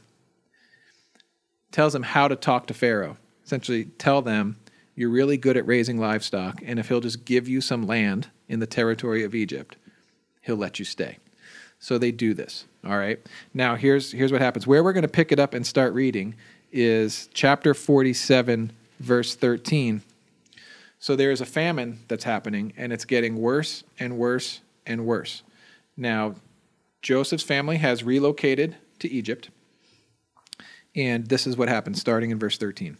tells 1.71 1.91
them 1.91 2.03
how 2.03 2.29
to 2.29 2.37
talk 2.37 2.67
to 2.67 2.73
Pharaoh. 2.73 3.17
Essentially, 3.43 3.85
tell 3.85 4.21
them 4.21 4.55
you're 4.95 5.09
really 5.09 5.35
good 5.35 5.57
at 5.57 5.67
raising 5.67 5.99
livestock, 5.99 6.61
and 6.65 6.79
if 6.79 6.87
he'll 6.87 7.01
just 7.01 7.25
give 7.25 7.49
you 7.49 7.59
some 7.59 7.85
land 7.85 8.29
in 8.47 8.61
the 8.61 8.65
territory 8.65 9.25
of 9.25 9.35
Egypt, 9.35 9.75
he'll 10.41 10.55
let 10.55 10.79
you 10.79 10.85
stay. 10.85 11.17
So 11.77 11.97
they 11.97 12.11
do 12.11 12.33
this. 12.33 12.65
All 12.85 12.97
right. 12.97 13.19
Now 13.53 13.75
here's 13.75 14.13
here's 14.13 14.31
what 14.31 14.41
happens. 14.41 14.65
Where 14.65 14.83
we're 14.83 14.93
going 14.93 15.01
to 15.01 15.07
pick 15.09 15.33
it 15.33 15.39
up 15.39 15.53
and 15.53 15.67
start 15.67 15.93
reading 15.93 16.33
is 16.71 17.29
chapter 17.33 17.73
47, 17.73 18.71
verse 18.99 19.35
13. 19.35 20.01
So 21.05 21.15
there 21.15 21.29
is 21.29 21.39
a 21.39 21.45
famine 21.45 21.99
that's 22.07 22.23
happening, 22.23 22.73
and 22.75 22.91
it's 22.91 23.05
getting 23.05 23.37
worse 23.37 23.83
and 23.99 24.17
worse 24.17 24.61
and 24.87 25.05
worse. 25.05 25.43
Now, 25.95 26.33
Joseph's 27.03 27.43
family 27.43 27.77
has 27.77 28.03
relocated 28.03 28.75
to 28.97 29.07
Egypt, 29.07 29.51
and 30.95 31.27
this 31.27 31.45
is 31.45 31.57
what 31.57 31.69
happens 31.69 32.01
starting 32.01 32.31
in 32.31 32.39
verse 32.39 32.57
13. 32.57 32.97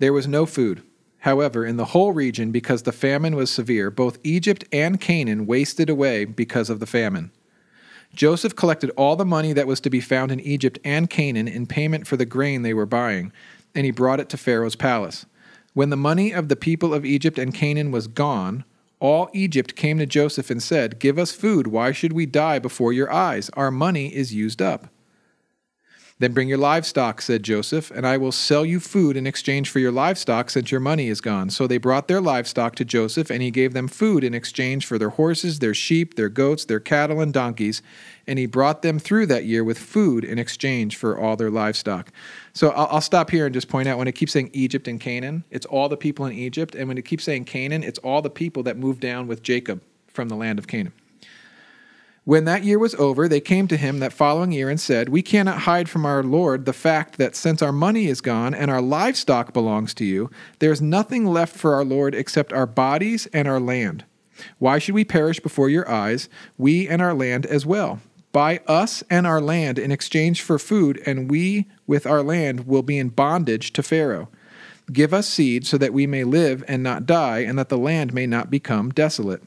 There 0.00 0.12
was 0.12 0.28
no 0.28 0.44
food. 0.44 0.82
However, 1.20 1.64
in 1.64 1.78
the 1.78 1.86
whole 1.86 2.12
region, 2.12 2.52
because 2.52 2.82
the 2.82 2.92
famine 2.92 3.36
was 3.36 3.50
severe, 3.50 3.90
both 3.90 4.18
Egypt 4.22 4.66
and 4.70 5.00
Canaan 5.00 5.46
wasted 5.46 5.88
away 5.88 6.26
because 6.26 6.68
of 6.68 6.78
the 6.78 6.84
famine. 6.84 7.30
Joseph 8.14 8.54
collected 8.54 8.90
all 8.98 9.16
the 9.16 9.24
money 9.24 9.54
that 9.54 9.66
was 9.66 9.80
to 9.80 9.88
be 9.88 10.02
found 10.02 10.30
in 10.30 10.40
Egypt 10.40 10.78
and 10.84 11.08
Canaan 11.08 11.48
in 11.48 11.64
payment 11.66 12.06
for 12.06 12.18
the 12.18 12.26
grain 12.26 12.60
they 12.60 12.74
were 12.74 12.84
buying, 12.84 13.32
and 13.74 13.86
he 13.86 13.90
brought 13.90 14.20
it 14.20 14.28
to 14.28 14.36
Pharaoh's 14.36 14.76
palace. 14.76 15.24
When 15.74 15.88
the 15.88 15.96
money 15.96 16.32
of 16.32 16.48
the 16.48 16.56
people 16.56 16.92
of 16.92 17.06
Egypt 17.06 17.38
and 17.38 17.54
Canaan 17.54 17.90
was 17.90 18.06
gone, 18.06 18.64
all 19.00 19.30
Egypt 19.32 19.74
came 19.74 19.98
to 19.98 20.06
Joseph 20.06 20.50
and 20.50 20.62
said, 20.62 20.98
Give 20.98 21.18
us 21.18 21.32
food. 21.32 21.66
Why 21.66 21.92
should 21.92 22.12
we 22.12 22.26
die 22.26 22.58
before 22.58 22.92
your 22.92 23.10
eyes? 23.10 23.50
Our 23.54 23.70
money 23.70 24.14
is 24.14 24.34
used 24.34 24.60
up. 24.60 24.91
Then 26.22 26.34
bring 26.34 26.48
your 26.48 26.56
livestock, 26.56 27.20
said 27.20 27.42
Joseph, 27.42 27.90
and 27.90 28.06
I 28.06 28.16
will 28.16 28.30
sell 28.30 28.64
you 28.64 28.78
food 28.78 29.16
in 29.16 29.26
exchange 29.26 29.68
for 29.68 29.80
your 29.80 29.90
livestock 29.90 30.50
since 30.50 30.70
your 30.70 30.78
money 30.78 31.08
is 31.08 31.20
gone. 31.20 31.50
So 31.50 31.66
they 31.66 31.78
brought 31.78 32.06
their 32.06 32.20
livestock 32.20 32.76
to 32.76 32.84
Joseph, 32.84 33.28
and 33.28 33.42
he 33.42 33.50
gave 33.50 33.72
them 33.72 33.88
food 33.88 34.22
in 34.22 34.32
exchange 34.32 34.86
for 34.86 34.98
their 34.98 35.08
horses, 35.08 35.58
their 35.58 35.74
sheep, 35.74 36.14
their 36.14 36.28
goats, 36.28 36.64
their 36.64 36.78
cattle, 36.78 37.20
and 37.20 37.32
donkeys. 37.32 37.82
And 38.24 38.38
he 38.38 38.46
brought 38.46 38.82
them 38.82 39.00
through 39.00 39.26
that 39.26 39.46
year 39.46 39.64
with 39.64 39.80
food 39.80 40.22
in 40.22 40.38
exchange 40.38 40.94
for 40.94 41.18
all 41.18 41.34
their 41.34 41.50
livestock. 41.50 42.12
So 42.52 42.70
I'll, 42.70 42.86
I'll 42.92 43.00
stop 43.00 43.30
here 43.30 43.46
and 43.46 43.52
just 43.52 43.66
point 43.66 43.88
out 43.88 43.98
when 43.98 44.06
it 44.06 44.14
keeps 44.14 44.30
saying 44.30 44.50
Egypt 44.52 44.86
and 44.86 45.00
Canaan, 45.00 45.42
it's 45.50 45.66
all 45.66 45.88
the 45.88 45.96
people 45.96 46.24
in 46.26 46.34
Egypt. 46.34 46.76
And 46.76 46.86
when 46.86 46.98
it 46.98 47.04
keeps 47.04 47.24
saying 47.24 47.46
Canaan, 47.46 47.82
it's 47.82 47.98
all 47.98 48.22
the 48.22 48.30
people 48.30 48.62
that 48.62 48.76
moved 48.76 49.00
down 49.00 49.26
with 49.26 49.42
Jacob 49.42 49.82
from 50.06 50.28
the 50.28 50.36
land 50.36 50.60
of 50.60 50.68
Canaan. 50.68 50.92
When 52.24 52.44
that 52.44 52.62
year 52.62 52.78
was 52.78 52.94
over, 52.94 53.26
they 53.26 53.40
came 53.40 53.66
to 53.66 53.76
him 53.76 53.98
that 53.98 54.12
following 54.12 54.52
year 54.52 54.70
and 54.70 54.80
said, 54.80 55.08
We 55.08 55.22
cannot 55.22 55.62
hide 55.62 55.88
from 55.88 56.06
our 56.06 56.22
Lord 56.22 56.66
the 56.66 56.72
fact 56.72 57.18
that 57.18 57.34
since 57.34 57.60
our 57.60 57.72
money 57.72 58.06
is 58.06 58.20
gone 58.20 58.54
and 58.54 58.70
our 58.70 58.80
livestock 58.80 59.52
belongs 59.52 59.92
to 59.94 60.04
you, 60.04 60.30
there 60.60 60.70
is 60.70 60.80
nothing 60.80 61.26
left 61.26 61.56
for 61.56 61.74
our 61.74 61.84
Lord 61.84 62.14
except 62.14 62.52
our 62.52 62.66
bodies 62.66 63.26
and 63.32 63.48
our 63.48 63.58
land. 63.58 64.04
Why 64.58 64.78
should 64.78 64.94
we 64.94 65.04
perish 65.04 65.40
before 65.40 65.68
your 65.68 65.88
eyes, 65.90 66.28
we 66.56 66.88
and 66.88 67.02
our 67.02 67.12
land 67.12 67.44
as 67.46 67.66
well? 67.66 68.00
Buy 68.30 68.60
us 68.68 69.02
and 69.10 69.26
our 69.26 69.40
land 69.40 69.78
in 69.78 69.90
exchange 69.90 70.42
for 70.42 70.60
food, 70.60 71.02
and 71.04 71.28
we 71.28 71.66
with 71.88 72.06
our 72.06 72.22
land 72.22 72.68
will 72.68 72.82
be 72.82 72.98
in 72.98 73.08
bondage 73.08 73.72
to 73.72 73.82
Pharaoh. 73.82 74.28
Give 74.92 75.12
us 75.12 75.28
seed 75.28 75.66
so 75.66 75.76
that 75.78 75.92
we 75.92 76.06
may 76.06 76.22
live 76.22 76.62
and 76.68 76.84
not 76.84 77.04
die, 77.04 77.40
and 77.40 77.58
that 77.58 77.68
the 77.68 77.76
land 77.76 78.14
may 78.14 78.26
not 78.26 78.48
become 78.48 78.90
desolate. 78.90 79.42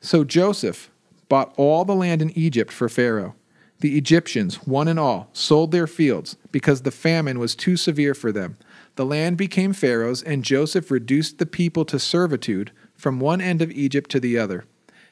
So 0.00 0.24
Joseph, 0.24 0.90
bought 1.28 1.52
all 1.56 1.84
the 1.84 1.94
land 1.94 2.22
in 2.22 2.36
Egypt 2.36 2.72
for 2.72 2.88
Pharaoh. 2.88 3.34
The 3.80 3.98
Egyptians, 3.98 4.66
one 4.66 4.88
and 4.88 4.98
all, 4.98 5.28
sold 5.32 5.70
their 5.70 5.86
fields 5.86 6.36
because 6.50 6.82
the 6.82 6.90
famine 6.90 7.38
was 7.38 7.54
too 7.54 7.76
severe 7.76 8.14
for 8.14 8.32
them. 8.32 8.56
The 8.94 9.04
land 9.04 9.36
became 9.36 9.74
Pharaoh's, 9.74 10.22
and 10.22 10.42
Joseph 10.42 10.90
reduced 10.90 11.38
the 11.38 11.46
people 11.46 11.84
to 11.86 11.98
servitude 11.98 12.70
from 12.94 13.20
one 13.20 13.42
end 13.42 13.60
of 13.60 13.70
Egypt 13.70 14.10
to 14.12 14.20
the 14.20 14.38
other. 14.38 14.64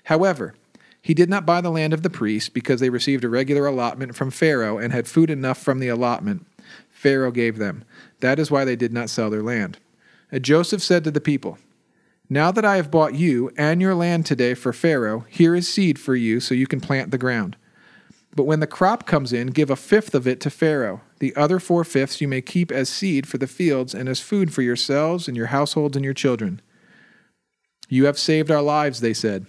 However, 0.04 0.54
he 1.02 1.12
did 1.12 1.28
not 1.28 1.44
buy 1.44 1.60
the 1.60 1.70
land 1.70 1.92
of 1.92 2.02
the 2.02 2.08
priests 2.08 2.48
because 2.48 2.80
they 2.80 2.88
received 2.88 3.24
a 3.24 3.28
regular 3.28 3.66
allotment 3.66 4.16
from 4.16 4.30
Pharaoh 4.30 4.78
and 4.78 4.92
had 4.92 5.06
food 5.06 5.28
enough 5.28 5.58
from 5.58 5.78
the 5.78 5.88
allotment 5.88 6.46
Pharaoh 7.04 7.30
gave 7.30 7.58
them. 7.58 7.84
That 8.20 8.38
is 8.38 8.50
why 8.50 8.64
they 8.64 8.76
did 8.76 8.90
not 8.90 9.10
sell 9.10 9.28
their 9.28 9.42
land. 9.42 9.76
And 10.32 10.42
Joseph 10.42 10.82
said 10.82 11.04
to 11.04 11.10
the 11.10 11.20
people, 11.20 11.58
now 12.28 12.50
that 12.50 12.64
I 12.64 12.76
have 12.76 12.90
bought 12.90 13.14
you 13.14 13.50
and 13.56 13.80
your 13.80 13.94
land 13.94 14.24
today 14.24 14.54
for 14.54 14.72
Pharaoh, 14.72 15.26
here 15.28 15.54
is 15.54 15.68
seed 15.68 15.98
for 15.98 16.16
you 16.16 16.40
so 16.40 16.54
you 16.54 16.66
can 16.66 16.80
plant 16.80 17.10
the 17.10 17.18
ground. 17.18 17.56
But 18.34 18.44
when 18.44 18.60
the 18.60 18.66
crop 18.66 19.06
comes 19.06 19.32
in, 19.32 19.48
give 19.48 19.70
a 19.70 19.76
fifth 19.76 20.14
of 20.14 20.26
it 20.26 20.40
to 20.40 20.50
Pharaoh. 20.50 21.02
The 21.20 21.36
other 21.36 21.60
four 21.60 21.84
fifths 21.84 22.20
you 22.20 22.26
may 22.26 22.40
keep 22.40 22.72
as 22.72 22.88
seed 22.88 23.28
for 23.28 23.38
the 23.38 23.46
fields 23.46 23.94
and 23.94 24.08
as 24.08 24.20
food 24.20 24.52
for 24.52 24.62
yourselves 24.62 25.28
and 25.28 25.36
your 25.36 25.46
households 25.46 25.96
and 25.96 26.04
your 26.04 26.14
children. 26.14 26.60
You 27.88 28.06
have 28.06 28.18
saved 28.18 28.50
our 28.50 28.62
lives, 28.62 29.00
they 29.00 29.14
said. 29.14 29.46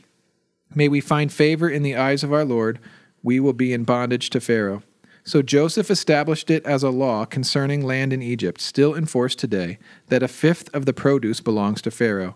May 0.76 0.88
we 0.88 1.02
find 1.02 1.32
favor 1.32 1.70
in 1.70 1.82
the 1.82 1.96
eyes 1.96 2.24
of 2.24 2.34
our 2.34 2.46
Lord. 2.46 2.80
We 3.24 3.40
will 3.40 3.54
be 3.54 3.74
in 3.74 3.86
bondage 3.86 4.30
to 4.32 4.42
Pharaoh. 4.42 4.84
So 5.24 5.42
Joseph 5.42 5.90
established 5.90 6.52
it 6.52 6.64
as 6.66 6.84
a 6.84 6.92
law 6.92 7.26
concerning 7.26 7.84
land 7.84 8.14
in 8.14 8.22
Egypt, 8.22 8.62
still 8.62 8.94
in 8.94 9.08
force 9.08 9.34
today, 9.34 9.80
that 10.10 10.22
a 10.22 10.28
fifth 10.28 10.70
of 10.76 10.86
the 10.86 10.94
produce 10.94 11.42
belongs 11.42 11.82
to 11.84 11.92
Pharaoh. 11.92 12.36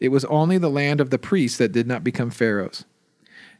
It 0.00 0.08
was 0.08 0.24
only 0.26 0.58
the 0.58 0.70
land 0.70 1.00
of 1.00 1.10
the 1.10 1.18
priests 1.18 1.58
that 1.58 1.72
did 1.72 1.86
not 1.86 2.04
become 2.04 2.30
Pharaoh's. 2.30 2.84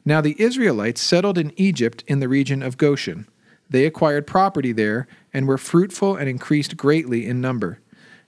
Now 0.05 0.21
the 0.21 0.41
Israelites 0.41 1.01
settled 1.01 1.39
in 1.39 1.53
Egypt 1.57 2.05
in 2.07 2.21
the 2.21 2.29
region 2.29 2.63
of 2.63 2.79
Goshen. 2.79 3.29
They 3.69 3.85
acquired 3.85 4.27
property 4.27 4.73
there 4.73 5.07
and 5.35 5.47
were 5.47 5.59
fruitful 5.59 6.17
and 6.17 6.29
increased 6.29 6.77
greatly 6.77 7.27
in 7.27 7.41
number. 7.41 7.81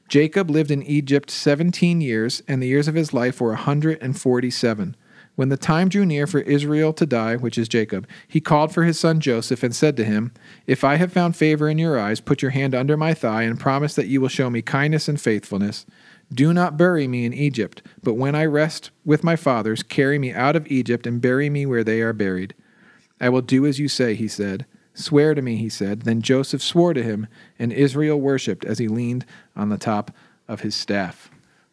Jacob 0.08 0.50
lived 0.50 0.70
in 0.70 0.82
Egypt 0.82 1.30
seventeen 1.30 2.00
years, 2.00 2.42
and 2.48 2.60
the 2.60 2.66
years 2.66 2.88
of 2.88 2.96
his 2.96 3.14
life 3.14 3.40
were 3.40 3.52
a 3.52 3.56
hundred 3.56 4.02
and 4.02 4.20
forty 4.20 4.50
seven. 4.50 4.96
When 5.36 5.48
the 5.48 5.56
time 5.56 5.88
drew 5.88 6.04
near 6.04 6.26
for 6.26 6.40
Israel 6.40 6.92
to 6.92 7.06
die, 7.06 7.36
which 7.36 7.56
is 7.56 7.68
Jacob, 7.68 8.06
he 8.28 8.40
called 8.40 8.74
for 8.74 8.82
his 8.82 9.00
son 9.00 9.20
Joseph 9.20 9.62
and 9.62 9.74
said 9.74 9.96
to 9.96 10.04
him, 10.04 10.32
If 10.66 10.84
I 10.84 10.96
have 10.96 11.12
found 11.12 11.36
favor 11.36 11.68
in 11.68 11.78
your 11.78 11.98
eyes, 11.98 12.20
put 12.20 12.42
your 12.42 12.50
hand 12.50 12.74
under 12.74 12.96
my 12.96 13.14
thigh 13.14 13.44
and 13.44 13.58
promise 13.58 13.94
that 13.94 14.08
you 14.08 14.20
will 14.20 14.28
show 14.28 14.50
me 14.50 14.60
kindness 14.60 15.08
and 15.08 15.18
faithfulness. 15.18 15.86
Do 16.32 16.52
not 16.52 16.76
bury 16.76 17.08
me 17.08 17.24
in 17.24 17.34
Egypt, 17.34 17.82
but 18.02 18.14
when 18.14 18.34
I 18.34 18.44
rest 18.44 18.90
with 19.04 19.24
my 19.24 19.34
fathers, 19.34 19.82
carry 19.82 20.18
me 20.18 20.32
out 20.32 20.54
of 20.54 20.70
Egypt 20.70 21.06
and 21.06 21.20
bury 21.20 21.50
me 21.50 21.66
where 21.66 21.82
they 21.82 22.00
are 22.02 22.12
buried. 22.12 22.54
I 23.20 23.28
will 23.28 23.42
do 23.42 23.66
as 23.66 23.80
you 23.80 23.88
say, 23.88 24.14
he 24.14 24.28
said. 24.28 24.64
Swear 24.94 25.34
to 25.34 25.42
me, 25.42 25.56
he 25.56 25.68
said. 25.68 26.02
Then 26.02 26.22
Joseph 26.22 26.62
swore 26.62 26.94
to 26.94 27.02
him, 27.02 27.26
and 27.58 27.72
Israel 27.72 28.20
worshipped 28.20 28.64
as 28.64 28.78
he 28.78 28.86
leaned 28.86 29.24
on 29.56 29.70
the 29.70 29.78
top 29.78 30.12
of 30.46 30.60
his 30.60 30.74
staff. 30.74 31.30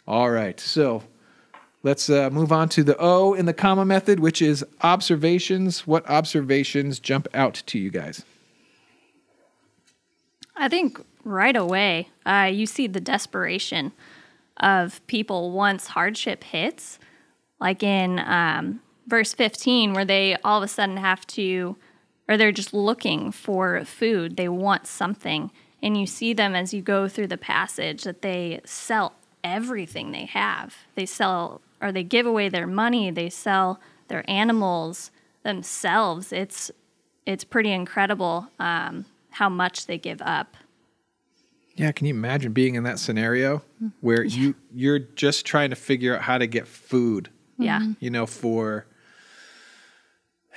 All 0.07 0.31
right, 0.31 0.59
so 0.59 1.03
let's 1.83 2.09
uh, 2.09 2.29
move 2.31 2.51
on 2.51 2.69
to 2.69 2.83
the 2.83 2.95
O 2.99 3.33
in 3.33 3.45
the 3.45 3.53
comma 3.53 3.85
method, 3.85 4.19
which 4.19 4.41
is 4.41 4.65
observations. 4.81 5.85
What 5.85 6.09
observations 6.09 6.99
jump 6.99 7.27
out 7.33 7.61
to 7.67 7.77
you 7.77 7.91
guys? 7.91 8.23
I 10.55 10.67
think 10.69 10.99
right 11.23 11.55
away, 11.55 12.09
uh, 12.25 12.49
you 12.51 12.65
see 12.65 12.87
the 12.87 13.01
desperation 13.01 13.91
of 14.59 15.05
people 15.07 15.51
once 15.51 15.87
hardship 15.87 16.43
hits, 16.43 16.99
like 17.59 17.83
in 17.83 18.19
um, 18.19 18.81
verse 19.07 19.33
15, 19.33 19.93
where 19.93 20.05
they 20.05 20.35
all 20.43 20.57
of 20.57 20.63
a 20.63 20.67
sudden 20.67 20.97
have 20.97 21.25
to, 21.27 21.75
or 22.27 22.37
they're 22.37 22.51
just 22.51 22.73
looking 22.73 23.31
for 23.31 23.83
food, 23.85 24.37
they 24.37 24.49
want 24.49 24.87
something. 24.87 25.51
And 25.81 25.97
you 25.97 26.07
see 26.07 26.33
them 26.33 26.55
as 26.55 26.73
you 26.73 26.81
go 26.81 27.07
through 27.07 27.27
the 27.27 27.37
passage 27.37 28.03
that 28.03 28.21
they 28.21 28.61
sell 28.65 29.13
everything 29.43 30.11
they 30.11 30.25
have. 30.25 30.75
They 30.95 31.05
sell, 31.05 31.61
or 31.81 31.91
they 31.91 32.03
give 32.03 32.25
away 32.25 32.49
their 32.49 32.67
money, 32.67 33.11
they 33.11 33.29
sell 33.29 33.79
their 34.07 34.29
animals 34.29 35.11
themselves. 35.43 36.33
It's, 36.33 36.71
it's 37.25 37.43
pretty 37.43 37.71
incredible 37.71 38.47
um, 38.59 39.05
how 39.31 39.49
much 39.49 39.85
they 39.85 39.97
give 39.97 40.21
up. 40.21 40.57
Yeah, 41.77 41.91
can 41.91 42.07
you 42.07 42.13
imagine 42.13 42.53
being 42.53 42.75
in 42.75 42.84
that 42.84 43.00
scenario 43.00 43.62
where 44.01 44.24
yeah. 44.24 44.38
you 44.38 44.55
you're 44.74 45.00
just 45.00 45.46
trying 45.46 45.69
to 45.69 45.75
figure 45.75 46.15
out 46.15 46.24
how 46.24 46.38
to 46.38 46.48
get 46.48 46.67
food? 46.67 47.29
Yeah. 47.57 47.79
Mm-hmm. 47.79 47.91
You 48.00 48.10
know, 48.10 48.25
for 48.25 48.88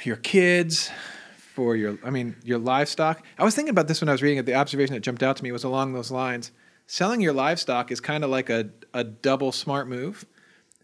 your 0.03 0.17
kids, 0.17 0.91
for 1.37 1.77
your 1.77 1.99
I 2.03 2.11
mean, 2.11 2.37
your 2.43 2.59
livestock. 2.59 3.25
I 3.39 3.45
was 3.45 3.55
thinking 3.55 3.71
about 3.71 3.87
this 3.87 4.01
when 4.01 4.09
I 4.09 4.13
was 4.13 4.23
reading 4.23 4.39
it. 4.39 4.47
The 4.47 4.55
observation 4.55 4.95
that 4.95 5.01
jumped 5.01 5.23
out 5.23 5.37
to 5.37 5.45
me 5.45 5.53
was 5.53 5.63
along 5.63 5.93
those 5.93 6.11
lines. 6.11 6.53
Selling 6.87 7.21
your 7.21 7.35
livestock 7.35 7.93
is 7.93 8.01
kind 8.01 8.25
of 8.25 8.31
like 8.31 8.51
a, 8.51 8.71
a 8.95 9.05
double 9.05 9.53
smart 9.53 9.89
move 9.89 10.25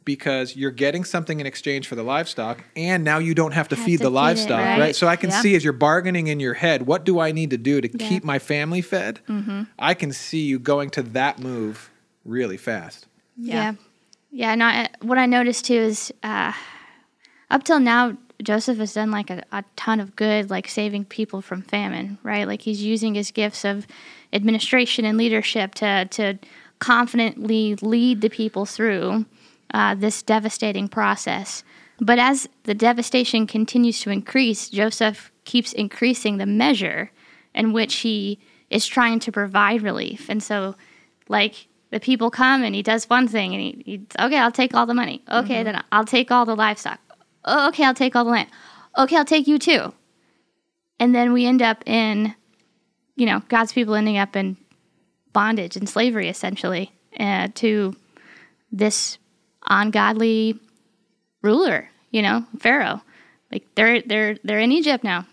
because 0.07 0.57
you're 0.57 0.71
getting 0.71 1.05
something 1.05 1.41
in 1.41 1.47
exchange 1.47 1.87
for 1.87 1.97
the 1.97 2.03
livestock 2.03 2.65
and 2.77 3.05
now 3.05 3.19
you 3.19 3.35
don't 3.35 3.53
have 3.53 3.69
to 3.69 3.77
have 3.77 3.85
feed 3.85 3.99
to 3.99 4.05
the 4.05 4.09
feed 4.09 4.15
livestock, 4.15 4.61
it, 4.61 4.65
right? 4.65 4.81
right? 4.81 4.97
So 4.97 5.07
I 5.07 5.17
can 5.17 5.29
yeah. 5.29 5.43
see 5.43 5.55
as 5.55 5.63
you're 5.63 5.75
bargaining 5.75 6.29
in 6.29 6.41
your 6.41 6.55
head, 6.55 6.87
what 6.87 7.05
do 7.05 7.21
I 7.21 7.33
need 7.33 7.51
to 7.51 7.59
do 7.59 7.83
to 7.83 7.91
yeah. 7.93 8.09
keep 8.09 8.25
my 8.25 8.39
family 8.39 8.81
fed? 8.81 9.21
Mm-hmm. 9.29 9.65
I 9.79 9.93
can 9.93 10.13
see 10.13 10.47
you 10.47 10.59
going 10.59 10.89
to 10.91 11.03
that 11.03 11.41
move 11.41 11.91
really 12.25 12.57
fast. 12.57 13.07
Yeah. 13.37 13.75
Yeah. 14.31 14.55
yeah 14.55 14.89
what 15.03 15.19
I 15.19 15.27
noticed 15.27 15.67
too 15.67 15.75
is 15.75 16.15
uh, 16.23 16.53
up 17.51 17.65
till 17.65 17.81
now, 17.81 18.17
Joseph 18.43 18.79
has 18.79 18.95
done 18.95 19.11
like 19.11 19.31
a, 19.31 19.43
a 19.51 19.65
ton 19.75 19.99
of 19.99 20.15
good, 20.15 20.51
like 20.51 20.69
saving 20.69 21.07
people 21.07 21.43
from 21.43 21.63
famine, 21.63 22.19
right? 22.23 22.47
Like 22.47 22.63
he's 22.63 22.83
using 22.83 23.17
his 23.17 23.33
gifts 23.33 23.65
of 23.65 23.89
administration 24.33 25.05
and 25.05 25.19
leadership 25.19 25.75
to, 25.77 26.05
to 26.05 26.39
confidently 26.79 27.75
lead 27.77 28.21
the 28.21 28.29
people 28.29 28.67
through 28.67 29.25
uh, 29.73 29.94
this 29.94 30.23
devastating 30.23 30.88
process. 30.88 31.64
But 32.00 32.18
as 32.18 32.49
the 32.64 32.75
devastation 32.75 33.46
continues 33.46 34.00
to 34.00 34.11
increase, 34.11 34.68
Joseph 34.68 35.32
keeps 35.44 35.73
increasing 35.73 36.37
the 36.37 36.46
measure 36.46 37.11
in 37.54 37.73
which 37.73 37.96
he 37.96 38.38
is 38.68 38.87
trying 38.87 39.18
to 39.20 39.32
provide 39.32 39.82
relief. 39.82 40.28
And 40.28 40.42
so, 40.42 40.75
like, 41.28 41.68
the 41.90 42.00
people 42.00 42.30
come 42.30 42.62
and 42.62 42.75
he 42.75 42.82
does 42.82 43.08
one 43.08 43.28
thing 43.28 43.54
and 43.54 43.62
he, 43.62 43.82
he 43.87 44.06
okay, 44.20 44.38
I'll 44.38 44.52
take 44.52 44.75
all 44.75 44.87
the 44.87 44.94
money. 44.94 45.23
Okay, 45.30 45.56
mm-hmm. 45.56 45.64
then 45.64 45.85
I'll 45.92 46.04
take 46.04 46.30
all 46.30 46.44
the 46.44 46.56
livestock. 46.56 47.00
Oh, 47.44 47.68
okay, 47.68 47.85
I'll 47.85 47.94
take 47.94 48.16
all 48.16 48.25
the 48.25 48.30
land. 48.30 48.50
Okay, 48.99 49.16
I'll 49.16 49.25
take 49.25 49.46
you 49.46 49.58
too. 49.58 49.92
And 50.99 51.14
then 51.14 51.32
we 51.32 51.46
end 51.46 51.62
up 51.62 51.82
in, 51.87 52.35
you 53.14 53.26
know, 53.26 53.42
God's 53.49 53.73
people 53.73 53.94
ending 53.94 54.18
up 54.18 54.35
in 54.35 54.56
bondage 55.32 55.76
and 55.76 55.88
slavery 55.88 56.28
essentially 56.28 56.92
uh, 57.20 57.49
to 57.54 57.94
this 58.73 59.18
ungodly 59.66 60.58
ruler, 61.42 61.88
you 62.11 62.23
know, 62.23 62.44
Pharaoh. 62.58 63.02
Like 63.50 63.66
they're 63.75 64.02
they're 64.02 64.37
they're 64.42 64.61
in 64.61 64.73
Egypt 64.73 65.04
now. 65.04 65.26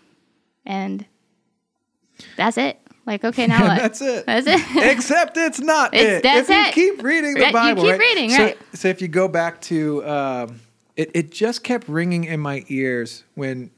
And 0.66 1.04
that's 2.36 2.56
it. 2.56 2.80
Like, 3.06 3.24
okay, 3.24 3.46
now 3.46 3.62
what? 3.68 3.78
that's 3.78 4.00
it. 4.00 4.26
That's 4.26 4.46
it. 4.46 4.60
Except 4.90 5.36
it's 5.36 5.60
not 5.60 5.92
it's, 5.92 6.02
it. 6.02 6.22
That's 6.22 6.48
if 6.48 6.56
it. 6.56 6.76
you 6.76 6.92
keep 6.92 7.02
reading 7.02 7.34
the 7.34 7.50
Bible, 7.52 7.84
you 7.84 7.92
keep 7.92 8.00
right? 8.00 8.00
reading, 8.00 8.30
so, 8.30 8.42
right? 8.42 8.58
So 8.72 8.88
if 8.88 9.02
you 9.02 9.08
go 9.08 9.28
back 9.28 9.60
to, 9.62 10.06
um, 10.06 10.60
it, 10.96 11.10
it 11.14 11.30
just 11.30 11.62
kept 11.62 11.88
ringing 11.88 12.24
in 12.24 12.40
my 12.40 12.64
ears 12.68 13.24
when 13.34 13.70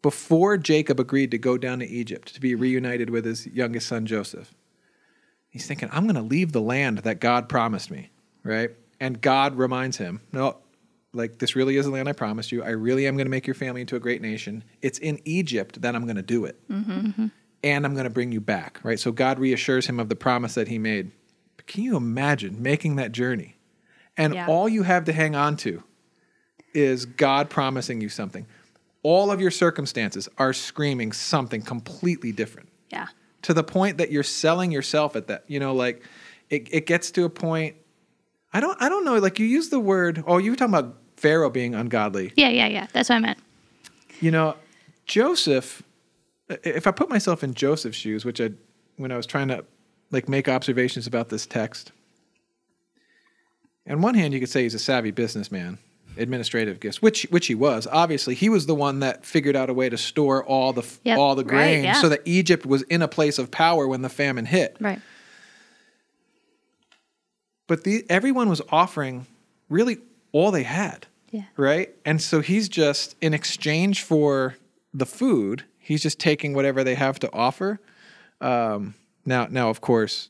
before 0.00 0.56
Jacob 0.56 0.98
agreed 0.98 1.30
to 1.30 1.38
go 1.38 1.58
down 1.58 1.80
to 1.80 1.86
Egypt 1.86 2.34
to 2.34 2.40
be 2.40 2.54
reunited 2.54 3.10
with 3.10 3.24
his 3.24 3.46
youngest 3.46 3.88
son 3.88 4.06
Joseph. 4.06 4.54
He's 5.48 5.66
thinking, 5.66 5.90
I'm 5.92 6.04
going 6.04 6.16
to 6.16 6.22
leave 6.22 6.52
the 6.52 6.62
land 6.62 6.98
that 6.98 7.20
God 7.20 7.48
promised 7.48 7.90
me, 7.90 8.10
right? 8.42 8.70
And 9.02 9.20
God 9.20 9.56
reminds 9.56 9.96
him, 9.96 10.20
no, 10.30 10.58
like 11.12 11.38
this 11.40 11.56
really 11.56 11.76
is 11.76 11.86
the 11.86 11.90
land 11.90 12.08
I 12.08 12.12
promised 12.12 12.52
you. 12.52 12.62
I 12.62 12.68
really 12.68 13.08
am 13.08 13.16
going 13.16 13.26
to 13.26 13.30
make 13.30 13.48
your 13.48 13.54
family 13.54 13.80
into 13.80 13.96
a 13.96 13.98
great 13.98 14.22
nation. 14.22 14.62
It's 14.80 15.00
in 15.00 15.18
Egypt 15.24 15.82
that 15.82 15.96
I'm 15.96 16.04
going 16.04 16.14
to 16.14 16.22
do 16.22 16.44
it. 16.44 16.56
Mm-hmm. 16.68 17.26
And 17.64 17.84
I'm 17.84 17.94
going 17.94 18.04
to 18.04 18.10
bring 18.10 18.30
you 18.30 18.40
back, 18.40 18.78
right? 18.84 19.00
So 19.00 19.10
God 19.10 19.40
reassures 19.40 19.88
him 19.88 19.98
of 19.98 20.08
the 20.08 20.14
promise 20.14 20.54
that 20.54 20.68
he 20.68 20.78
made. 20.78 21.10
But 21.56 21.66
can 21.66 21.82
you 21.82 21.96
imagine 21.96 22.62
making 22.62 22.94
that 22.94 23.10
journey? 23.10 23.56
And 24.16 24.34
Yeah. 24.34 24.46
all 24.46 24.68
you 24.68 24.84
have 24.84 25.04
to 25.06 25.12
hang 25.12 25.34
on 25.34 25.56
to 25.58 25.82
is 26.72 27.04
God 27.04 27.50
promising 27.50 28.00
you 28.00 28.08
something. 28.08 28.46
All 29.02 29.32
of 29.32 29.40
your 29.40 29.50
circumstances 29.50 30.28
are 30.38 30.52
screaming 30.52 31.10
something 31.10 31.62
completely 31.62 32.30
different 32.30 32.68
Yeah. 32.92 33.08
to 33.42 33.52
the 33.52 33.64
point 33.64 33.98
that 33.98 34.12
you're 34.12 34.22
selling 34.22 34.70
yourself 34.70 35.16
at 35.16 35.26
that. 35.26 35.42
You 35.48 35.58
know, 35.58 35.74
like 35.74 36.04
it, 36.50 36.68
it 36.70 36.86
gets 36.86 37.10
to 37.12 37.24
a 37.24 37.28
point. 37.30 37.74
I 38.52 38.60
don't 38.60 38.80
I 38.82 38.88
don't 38.88 39.04
know. 39.04 39.16
Like 39.18 39.38
you 39.38 39.46
use 39.46 39.68
the 39.70 39.80
word. 39.80 40.22
Oh, 40.26 40.38
you 40.38 40.50
were 40.50 40.56
talking 40.56 40.74
about 40.74 40.96
Pharaoh 41.16 41.50
being 41.50 41.74
ungodly. 41.74 42.32
Yeah, 42.36 42.48
yeah, 42.48 42.66
yeah. 42.66 42.86
That's 42.92 43.08
what 43.08 43.16
I 43.16 43.18
meant. 43.20 43.38
You 44.20 44.30
know, 44.30 44.56
Joseph. 45.06 45.82
If 46.48 46.86
I 46.86 46.90
put 46.90 47.08
myself 47.08 47.42
in 47.42 47.54
Joseph's 47.54 47.96
shoes, 47.96 48.24
which 48.24 48.40
I 48.40 48.50
when 48.96 49.10
I 49.10 49.16
was 49.16 49.26
trying 49.26 49.48
to 49.48 49.64
like 50.10 50.28
make 50.28 50.48
observations 50.48 51.06
about 51.06 51.28
this 51.30 51.46
text. 51.46 51.92
On 53.88 54.00
one 54.00 54.14
hand, 54.14 54.32
you 54.32 54.40
could 54.40 54.48
say 54.48 54.62
he's 54.62 54.74
a 54.74 54.78
savvy 54.78 55.10
businessman, 55.10 55.78
administrative 56.16 56.78
gifts, 56.78 57.02
which 57.02 57.22
which 57.30 57.46
he 57.46 57.54
was. 57.54 57.88
Obviously, 57.90 58.34
he 58.34 58.48
was 58.48 58.66
the 58.66 58.74
one 58.74 59.00
that 59.00 59.24
figured 59.24 59.56
out 59.56 59.70
a 59.70 59.74
way 59.74 59.88
to 59.88 59.96
store 59.98 60.44
all 60.44 60.72
the 60.72 60.84
Yep. 61.04 61.18
all 61.18 61.34
the 61.34 61.42
Right, 61.44 61.48
grain, 61.50 61.84
yeah. 61.84 61.94
so 61.94 62.08
that 62.10 62.20
Egypt 62.24 62.64
was 62.66 62.82
in 62.82 63.02
a 63.02 63.08
place 63.08 63.38
of 63.38 63.50
power 63.50 63.88
when 63.88 64.02
the 64.02 64.08
famine 64.08 64.44
hit. 64.44 64.76
Right. 64.78 65.00
But 67.66 67.84
the 67.84 68.04
everyone 68.08 68.48
was 68.48 68.60
offering 68.70 69.26
really 69.68 69.98
all 70.32 70.50
they 70.50 70.62
had 70.64 71.06
Yeah. 71.30 71.44
right? 71.56 71.90
And 72.04 72.20
so 72.20 72.40
he's 72.40 72.68
just 72.68 73.16
in 73.20 73.34
exchange 73.34 74.02
for 74.02 74.56
the 74.94 75.06
food 75.06 75.64
he's 75.78 76.02
just 76.02 76.18
taking 76.20 76.54
whatever 76.54 76.84
they 76.84 76.94
have 76.94 77.18
to 77.18 77.32
offer. 77.32 77.80
Um, 78.40 78.94
now 79.26 79.46
now 79.50 79.68
of 79.70 79.80
course 79.80 80.28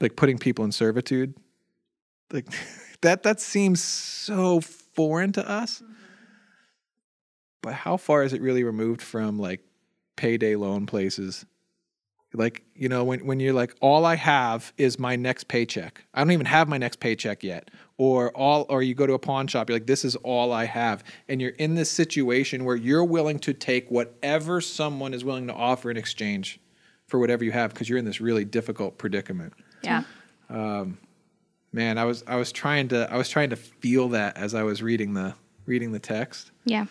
like 0.00 0.16
putting 0.16 0.38
people 0.38 0.64
in 0.64 0.72
servitude 0.72 1.34
like 2.32 2.46
that 3.02 3.22
that 3.22 3.40
seems 3.40 3.82
so 3.82 4.60
foreign 4.60 5.32
to 5.32 5.48
us. 5.48 5.82
But 7.62 7.74
how 7.74 7.96
far 7.96 8.24
is 8.24 8.32
it 8.32 8.42
really 8.42 8.64
removed 8.64 9.00
from 9.02 9.38
like 9.38 9.60
payday 10.16 10.56
loan 10.56 10.86
places 10.86 11.44
like 12.34 12.62
you 12.74 12.88
know 12.88 13.04
when, 13.04 13.24
when 13.26 13.40
you're 13.40 13.52
like 13.52 13.74
all 13.80 14.04
i 14.04 14.14
have 14.14 14.72
is 14.78 14.98
my 14.98 15.16
next 15.16 15.48
paycheck. 15.48 16.04
I 16.14 16.20
don't 16.20 16.32
even 16.32 16.46
have 16.46 16.68
my 16.68 16.78
next 16.78 17.00
paycheck 17.00 17.42
yet. 17.42 17.70
Or 17.98 18.30
all 18.36 18.66
or 18.68 18.82
you 18.82 18.94
go 18.94 19.06
to 19.06 19.12
a 19.12 19.18
pawn 19.18 19.46
shop 19.46 19.68
you're 19.68 19.76
like 19.76 19.86
this 19.86 20.04
is 20.04 20.16
all 20.16 20.52
i 20.52 20.64
have. 20.64 21.04
And 21.28 21.40
you're 21.40 21.50
in 21.50 21.74
this 21.74 21.90
situation 21.90 22.64
where 22.64 22.76
you're 22.76 23.04
willing 23.04 23.38
to 23.40 23.52
take 23.52 23.90
whatever 23.90 24.60
someone 24.60 25.14
is 25.14 25.24
willing 25.24 25.46
to 25.48 25.54
offer 25.54 25.90
in 25.90 25.96
exchange 25.96 26.60
for 27.06 27.18
whatever 27.18 27.44
you 27.44 27.52
have 27.52 27.72
because 27.72 27.88
you're 27.88 27.98
in 27.98 28.04
this 28.04 28.20
really 28.20 28.44
difficult 28.44 28.98
predicament. 28.98 29.52
Yeah. 29.82 30.04
Um, 30.48 30.98
man 31.74 31.96
i 31.96 32.04
was 32.04 32.22
i 32.26 32.36
was 32.36 32.52
trying 32.52 32.86
to 32.86 33.10
i 33.10 33.16
was 33.16 33.30
trying 33.30 33.48
to 33.48 33.56
feel 33.56 34.10
that 34.10 34.36
as 34.36 34.52
i 34.52 34.62
was 34.62 34.82
reading 34.82 35.14
the 35.14 35.34
reading 35.66 35.92
the 35.92 35.98
text. 35.98 36.50
Yeah. 36.64 36.86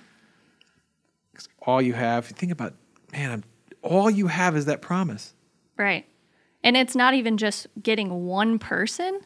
all 1.62 1.82
you 1.82 1.94
have. 1.94 2.26
Think 2.26 2.52
about 2.52 2.74
man 3.12 3.32
I'm, 3.32 3.44
all 3.82 4.10
you 4.10 4.28
have 4.28 4.56
is 4.56 4.66
that 4.66 4.82
promise 4.82 5.34
Right. 5.82 6.06
And 6.64 6.78
it's 6.78 6.96
not 6.96 7.16
even 7.16 7.38
just 7.38 7.68
getting 7.82 8.26
one 8.26 8.60
person 8.60 9.22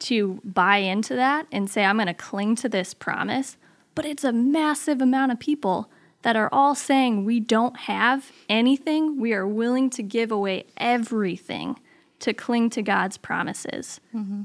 to 0.00 0.40
buy 0.44 0.78
into 0.78 1.14
that 1.14 1.46
and 1.52 1.70
say, 1.70 1.84
I'm 1.84 1.96
going 1.96 2.08
to 2.08 2.14
cling 2.14 2.56
to 2.56 2.68
this 2.68 2.92
promise, 2.92 3.56
but 3.94 4.04
it's 4.04 4.24
a 4.24 4.32
massive 4.32 5.00
amount 5.00 5.30
of 5.30 5.38
people 5.38 5.88
that 6.22 6.34
are 6.34 6.48
all 6.50 6.74
saying, 6.74 7.24
we 7.24 7.38
don't 7.38 7.76
have 7.80 8.32
anything. 8.48 9.20
We 9.20 9.32
are 9.32 9.46
willing 9.46 9.90
to 9.90 10.02
give 10.02 10.32
away 10.32 10.66
everything 10.76 11.78
to 12.20 12.32
cling 12.32 12.70
to 12.70 12.82
God's 12.82 13.16
promises. 13.16 14.00
Mm-hmm. 14.14 14.42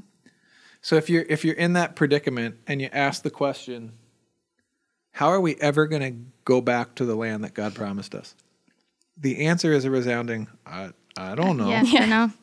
So 0.80 0.96
if 0.96 1.10
you're 1.10 1.24
if 1.28 1.44
you're 1.44 1.56
in 1.56 1.72
that 1.72 1.96
predicament 1.96 2.56
and 2.66 2.80
you 2.80 2.88
ask 2.92 3.22
the 3.22 3.30
question, 3.30 3.92
how 5.12 5.28
are 5.28 5.40
we 5.40 5.56
ever 5.56 5.86
going 5.86 6.02
to 6.02 6.30
go 6.44 6.60
back 6.60 6.94
to 6.96 7.04
the 7.04 7.16
land 7.16 7.42
that 7.42 7.54
God 7.54 7.74
promised 7.74 8.14
us? 8.14 8.36
The 9.20 9.46
answer 9.46 9.72
is 9.72 9.84
a 9.84 9.90
resounding 9.90 10.48
I 10.66 10.90
I 11.16 11.34
don't 11.34 11.56
know. 11.56 11.68
Yeah. 11.68 11.82
I 11.84 12.06
know. 12.06 12.30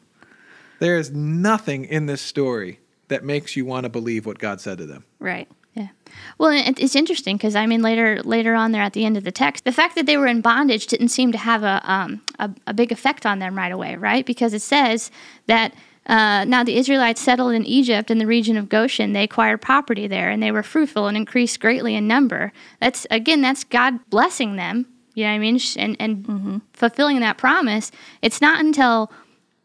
There 0.79 0.97
is 0.97 1.09
nothing 1.11 1.85
in 1.85 2.05
this 2.05 2.21
story 2.21 2.81
that 3.07 3.23
makes 3.23 3.55
you 3.55 3.65
want 3.65 3.85
to 3.85 3.89
believe 3.89 4.25
what 4.25 4.39
God 4.39 4.59
said 4.59 4.77
to 4.79 4.85
them. 4.85 5.05
Right. 5.19 5.47
Yeah. 5.73 5.89
Well, 6.37 6.51
it, 6.51 6.79
it's 6.79 6.95
interesting 6.95 7.35
because 7.35 7.55
I 7.55 7.65
mean, 7.65 7.81
later 7.81 8.21
later 8.23 8.55
on 8.55 8.71
there 8.71 8.81
at 8.81 8.93
the 8.93 9.05
end 9.05 9.17
of 9.17 9.25
the 9.25 9.31
text, 9.31 9.65
the 9.65 9.73
fact 9.73 9.95
that 9.95 10.05
they 10.05 10.17
were 10.17 10.27
in 10.27 10.41
bondage 10.41 10.87
didn't 10.87 11.09
seem 11.09 11.31
to 11.33 11.37
have 11.37 11.63
a 11.63 11.81
um, 11.89 12.21
a, 12.39 12.49
a 12.67 12.73
big 12.73 12.91
effect 12.91 13.25
on 13.25 13.39
them 13.39 13.57
right 13.57 13.71
away, 13.71 13.95
right? 13.95 14.25
Because 14.25 14.53
it 14.53 14.61
says 14.61 15.11
that. 15.47 15.73
Uh, 16.07 16.45
now 16.45 16.63
the 16.63 16.77
Israelites 16.77 17.19
settled 17.19 17.51
in 17.51 17.65
Egypt 17.65 18.11
in 18.11 18.19
the 18.19 18.27
region 18.27 18.57
of 18.57 18.69
Goshen. 18.69 19.13
They 19.13 19.23
acquired 19.23 19.59
property 19.59 20.05
there, 20.05 20.29
and 20.29 20.43
they 20.43 20.51
were 20.51 20.61
fruitful 20.61 21.07
and 21.07 21.17
increased 21.17 21.59
greatly 21.59 21.95
in 21.95 22.07
number. 22.07 22.53
That's 22.79 23.07
again, 23.09 23.41
that's 23.41 23.63
God 23.63 24.07
blessing 24.11 24.55
them. 24.55 24.85
You 25.15 25.23
know 25.23 25.31
what 25.31 25.35
I 25.35 25.39
mean? 25.39 25.57
Sh- 25.57 25.77
And 25.77 25.97
and 25.99 26.23
mm-hmm. 26.23 26.57
fulfilling 26.73 27.19
that 27.21 27.37
promise. 27.37 27.91
It's 28.21 28.41
not 28.41 28.59
until 28.63 29.11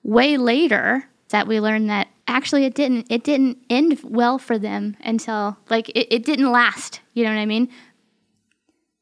way 0.03 0.39
later 0.39 1.05
that 1.29 1.47
we 1.47 1.61
learn 1.61 1.87
that 1.89 2.09
actually 2.27 2.65
it 2.65 2.75
didn't 2.75 3.07
it 3.11 3.23
didn't 3.23 3.59
end 3.69 4.01
well 4.03 4.39
for 4.39 4.59
them 4.59 4.97
until 5.03 5.59
like 5.69 5.91
it, 5.91 6.07
it 6.11 6.25
didn't 6.25 6.51
last 6.51 7.01
you 7.13 7.23
know 7.25 7.31
what 7.31 7.39
i 7.39 7.45
mean 7.45 7.69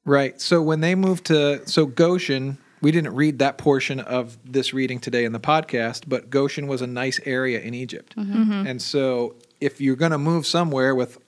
Right. 0.08 0.40
So 0.40 0.62
when 0.62 0.80
they 0.80 0.94
moved 0.94 1.26
to 1.26 1.68
so 1.68 1.84
Goshen, 1.84 2.56
we 2.80 2.90
didn't 2.90 3.14
read 3.14 3.40
that 3.40 3.58
portion 3.58 4.00
of 4.00 4.38
this 4.42 4.72
reading 4.72 5.00
today 5.00 5.26
in 5.26 5.32
the 5.32 5.40
podcast, 5.40 6.04
but 6.08 6.30
Goshen 6.30 6.66
was 6.66 6.80
a 6.80 6.86
nice 6.86 7.20
area 7.26 7.60
in 7.60 7.74
Egypt. 7.74 8.16
Mm-hmm. 8.16 8.42
Mm-hmm. 8.42 8.66
And 8.66 8.80
so 8.80 9.36
if 9.60 9.82
you're 9.82 9.96
going 9.96 10.12
to 10.12 10.18
move 10.18 10.46
somewhere 10.46 10.94
with 10.94 11.18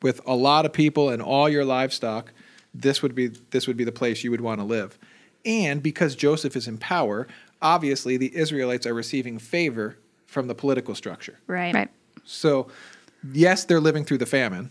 with 0.00 0.22
a 0.26 0.34
lot 0.34 0.64
of 0.64 0.72
people 0.72 1.10
and 1.10 1.20
all 1.20 1.50
your 1.50 1.66
livestock, 1.66 2.32
this 2.74 3.02
would 3.02 3.14
be 3.14 3.28
this 3.50 3.66
would 3.66 3.76
be 3.76 3.84
the 3.84 3.92
place 3.92 4.22
you 4.24 4.30
would 4.30 4.40
want 4.40 4.60
to 4.60 4.64
live. 4.64 4.98
And 5.44 5.82
because 5.82 6.14
Joseph 6.14 6.54
is 6.54 6.68
in 6.68 6.78
power, 6.78 7.26
obviously 7.62 8.16
the 8.16 8.34
Israelites 8.36 8.86
are 8.86 8.94
receiving 8.94 9.38
favor 9.38 9.96
from 10.26 10.48
the 10.48 10.54
political 10.54 10.94
structure. 10.94 11.38
Right. 11.46 11.74
right 11.74 11.88
So, 12.24 12.68
yes, 13.32 13.64
they're 13.64 13.80
living 13.80 14.04
through 14.04 14.18
the 14.18 14.26
famine. 14.26 14.70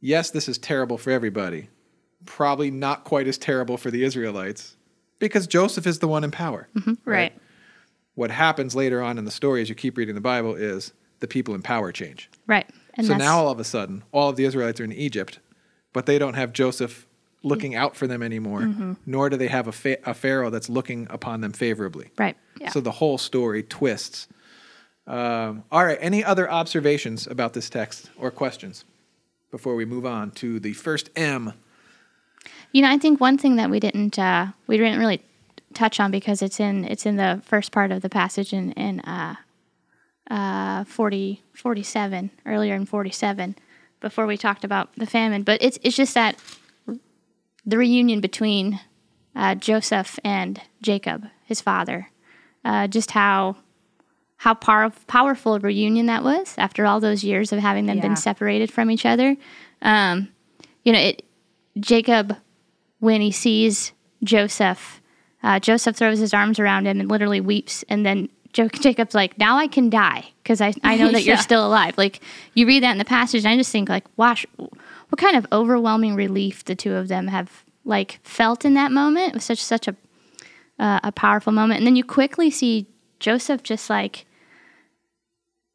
Yes, 0.00 0.30
this 0.30 0.48
is 0.48 0.58
terrible 0.58 0.96
for 0.96 1.10
everybody. 1.10 1.68
Probably 2.24 2.70
not 2.70 3.04
quite 3.04 3.26
as 3.26 3.36
terrible 3.38 3.76
for 3.76 3.90
the 3.90 4.04
Israelites 4.04 4.76
because 5.18 5.46
Joseph 5.46 5.86
is 5.86 5.98
the 5.98 6.08
one 6.08 6.24
in 6.24 6.30
power. 6.30 6.68
Mm-hmm. 6.74 6.94
Right. 7.04 7.32
What 8.14 8.30
happens 8.30 8.74
later 8.74 9.02
on 9.02 9.18
in 9.18 9.24
the 9.24 9.30
story 9.30 9.62
as 9.62 9.68
you 9.68 9.74
keep 9.74 9.96
reading 9.96 10.14
the 10.14 10.20
Bible 10.20 10.54
is 10.54 10.92
the 11.20 11.28
people 11.28 11.54
in 11.54 11.62
power 11.62 11.92
change. 11.92 12.30
right 12.46 12.68
and 12.94 13.06
so 13.06 13.16
now 13.16 13.38
all 13.38 13.50
of 13.50 13.60
a 13.60 13.64
sudden, 13.64 14.02
all 14.10 14.28
of 14.28 14.36
the 14.36 14.44
Israelites 14.44 14.80
are 14.80 14.84
in 14.84 14.92
Egypt, 14.92 15.38
but 15.98 16.06
they 16.06 16.16
don't 16.16 16.34
have 16.34 16.52
Joseph 16.52 17.08
looking 17.42 17.74
out 17.74 17.96
for 17.96 18.06
them 18.06 18.22
anymore, 18.22 18.72
nor 19.04 19.28
do 19.28 19.36
they 19.36 19.48
have 19.48 19.66
a, 19.66 19.72
fa- 19.72 19.98
a 20.08 20.14
Pharaoh 20.14 20.48
that's 20.48 20.68
looking 20.68 21.08
upon 21.10 21.40
them 21.40 21.50
favorably. 21.52 22.10
right 22.16 22.36
Yeah. 22.60 22.70
So 22.70 22.80
the 22.80 22.92
whole 22.92 23.18
story 23.18 23.64
twists. 23.64 24.28
Um, 25.08 25.64
all 25.72 25.84
right. 25.84 25.98
Any 26.00 26.22
other 26.22 26.48
observations 26.48 27.26
about 27.26 27.52
this 27.54 27.68
text 27.68 28.10
or 28.16 28.30
questions 28.30 28.84
before 29.50 29.74
we 29.74 29.84
move 29.84 30.06
on 30.06 30.30
to 30.42 30.60
the 30.60 30.72
first 30.72 31.10
M? 31.16 31.52
you 32.70 32.80
know 32.82 32.90
i 32.90 32.98
think 32.98 33.20
one 33.20 33.36
thing 33.36 33.56
that 33.56 33.70
we 33.70 33.80
didn't 33.80 34.18
uh 34.18 34.46
we 34.68 34.76
didn't 34.76 35.00
really 35.00 35.20
touch 35.74 35.98
on 35.98 36.10
because 36.12 36.42
it's 36.42 36.60
in 36.60 36.84
it's 36.84 37.06
in 37.06 37.16
the 37.16 37.42
first 37.44 37.72
part 37.72 37.90
of 37.90 38.02
the 38.02 38.08
passage 38.08 38.52
in 38.52 38.70
in 38.72 39.00
uh 39.00 39.34
uh 40.30 40.84
40 40.84 41.42
47 41.54 42.30
earlier 42.46 42.74
in 42.74 42.84
47 42.86 43.56
before 44.00 44.26
we 44.26 44.36
talked 44.36 44.64
about 44.64 44.92
the 44.96 45.06
famine 45.06 45.42
but 45.42 45.60
it's 45.62 45.78
it's 45.82 45.96
just 45.96 46.14
that 46.14 46.36
the 47.66 47.76
reunion 47.78 48.20
between 48.20 48.80
uh, 49.36 49.54
Joseph 49.54 50.18
and 50.24 50.60
Jacob, 50.82 51.26
his 51.44 51.60
father, 51.60 52.08
uh, 52.64 52.86
just 52.88 53.12
how 53.12 53.56
how 54.38 54.54
power, 54.54 54.90
powerful 55.06 55.54
a 55.54 55.58
reunion 55.60 56.06
that 56.06 56.22
was 56.24 56.54
after 56.58 56.86
all 56.86 56.98
those 57.00 57.22
years 57.24 57.52
of 57.52 57.58
having 57.58 57.86
them 57.86 57.96
Yeah. 57.98 58.02
been 58.04 58.16
separated 58.16 58.72
from 58.72 58.90
each 58.90 59.04
other. 59.04 59.36
Um, 59.82 60.28
you 60.84 60.92
know, 60.92 60.98
it, 60.98 61.24
Jacob, 61.78 62.36
when 63.00 63.20
he 63.20 63.32
sees 63.32 63.92
Joseph, 64.22 65.00
uh, 65.42 65.58
Joseph 65.60 65.96
throws 65.96 66.18
his 66.20 66.32
arms 66.32 66.58
around 66.58 66.86
him 66.86 67.00
and 67.00 67.08
literally 67.08 67.40
weeps, 67.40 67.84
and 67.88 68.06
then 68.06 68.28
Jacob's 68.52 69.14
like, 69.14 69.38
"Now 69.38 69.56
I 69.56 69.68
can 69.68 69.90
die 69.90 70.30
because 70.42 70.60
I, 70.60 70.72
I 70.82 70.96
know 70.96 71.10
that 71.12 71.24
you're 71.24 71.36
still 71.36 71.66
alive." 71.66 71.96
Like 71.98 72.20
you 72.54 72.66
read 72.66 72.82
that 72.82 72.92
in 72.92 72.98
the 72.98 73.04
passage, 73.04 73.44
and 73.44 73.52
I 73.52 73.56
just 73.56 73.70
think 73.70 73.88
like, 73.88 74.04
"Wash, 74.16 74.46
what 74.56 75.18
kind 75.18 75.36
of 75.36 75.46
overwhelming 75.52 76.14
relief 76.14 76.64
the 76.64 76.74
two 76.74 76.94
of 76.94 77.08
them 77.08 77.28
have 77.28 77.64
like 77.84 78.20
felt 78.22 78.64
in 78.64 78.74
that 78.74 78.92
moment. 78.92 79.28
It 79.28 79.34
was 79.34 79.44
such 79.44 79.62
such 79.62 79.88
a 79.88 79.96
uh, 80.78 81.00
a 81.02 81.12
powerful 81.12 81.52
moment, 81.52 81.78
and 81.78 81.86
then 81.86 81.96
you 81.96 82.04
quickly 82.04 82.50
see 82.50 82.86
Joseph 83.18 83.62
just 83.62 83.90
like, 83.90 84.26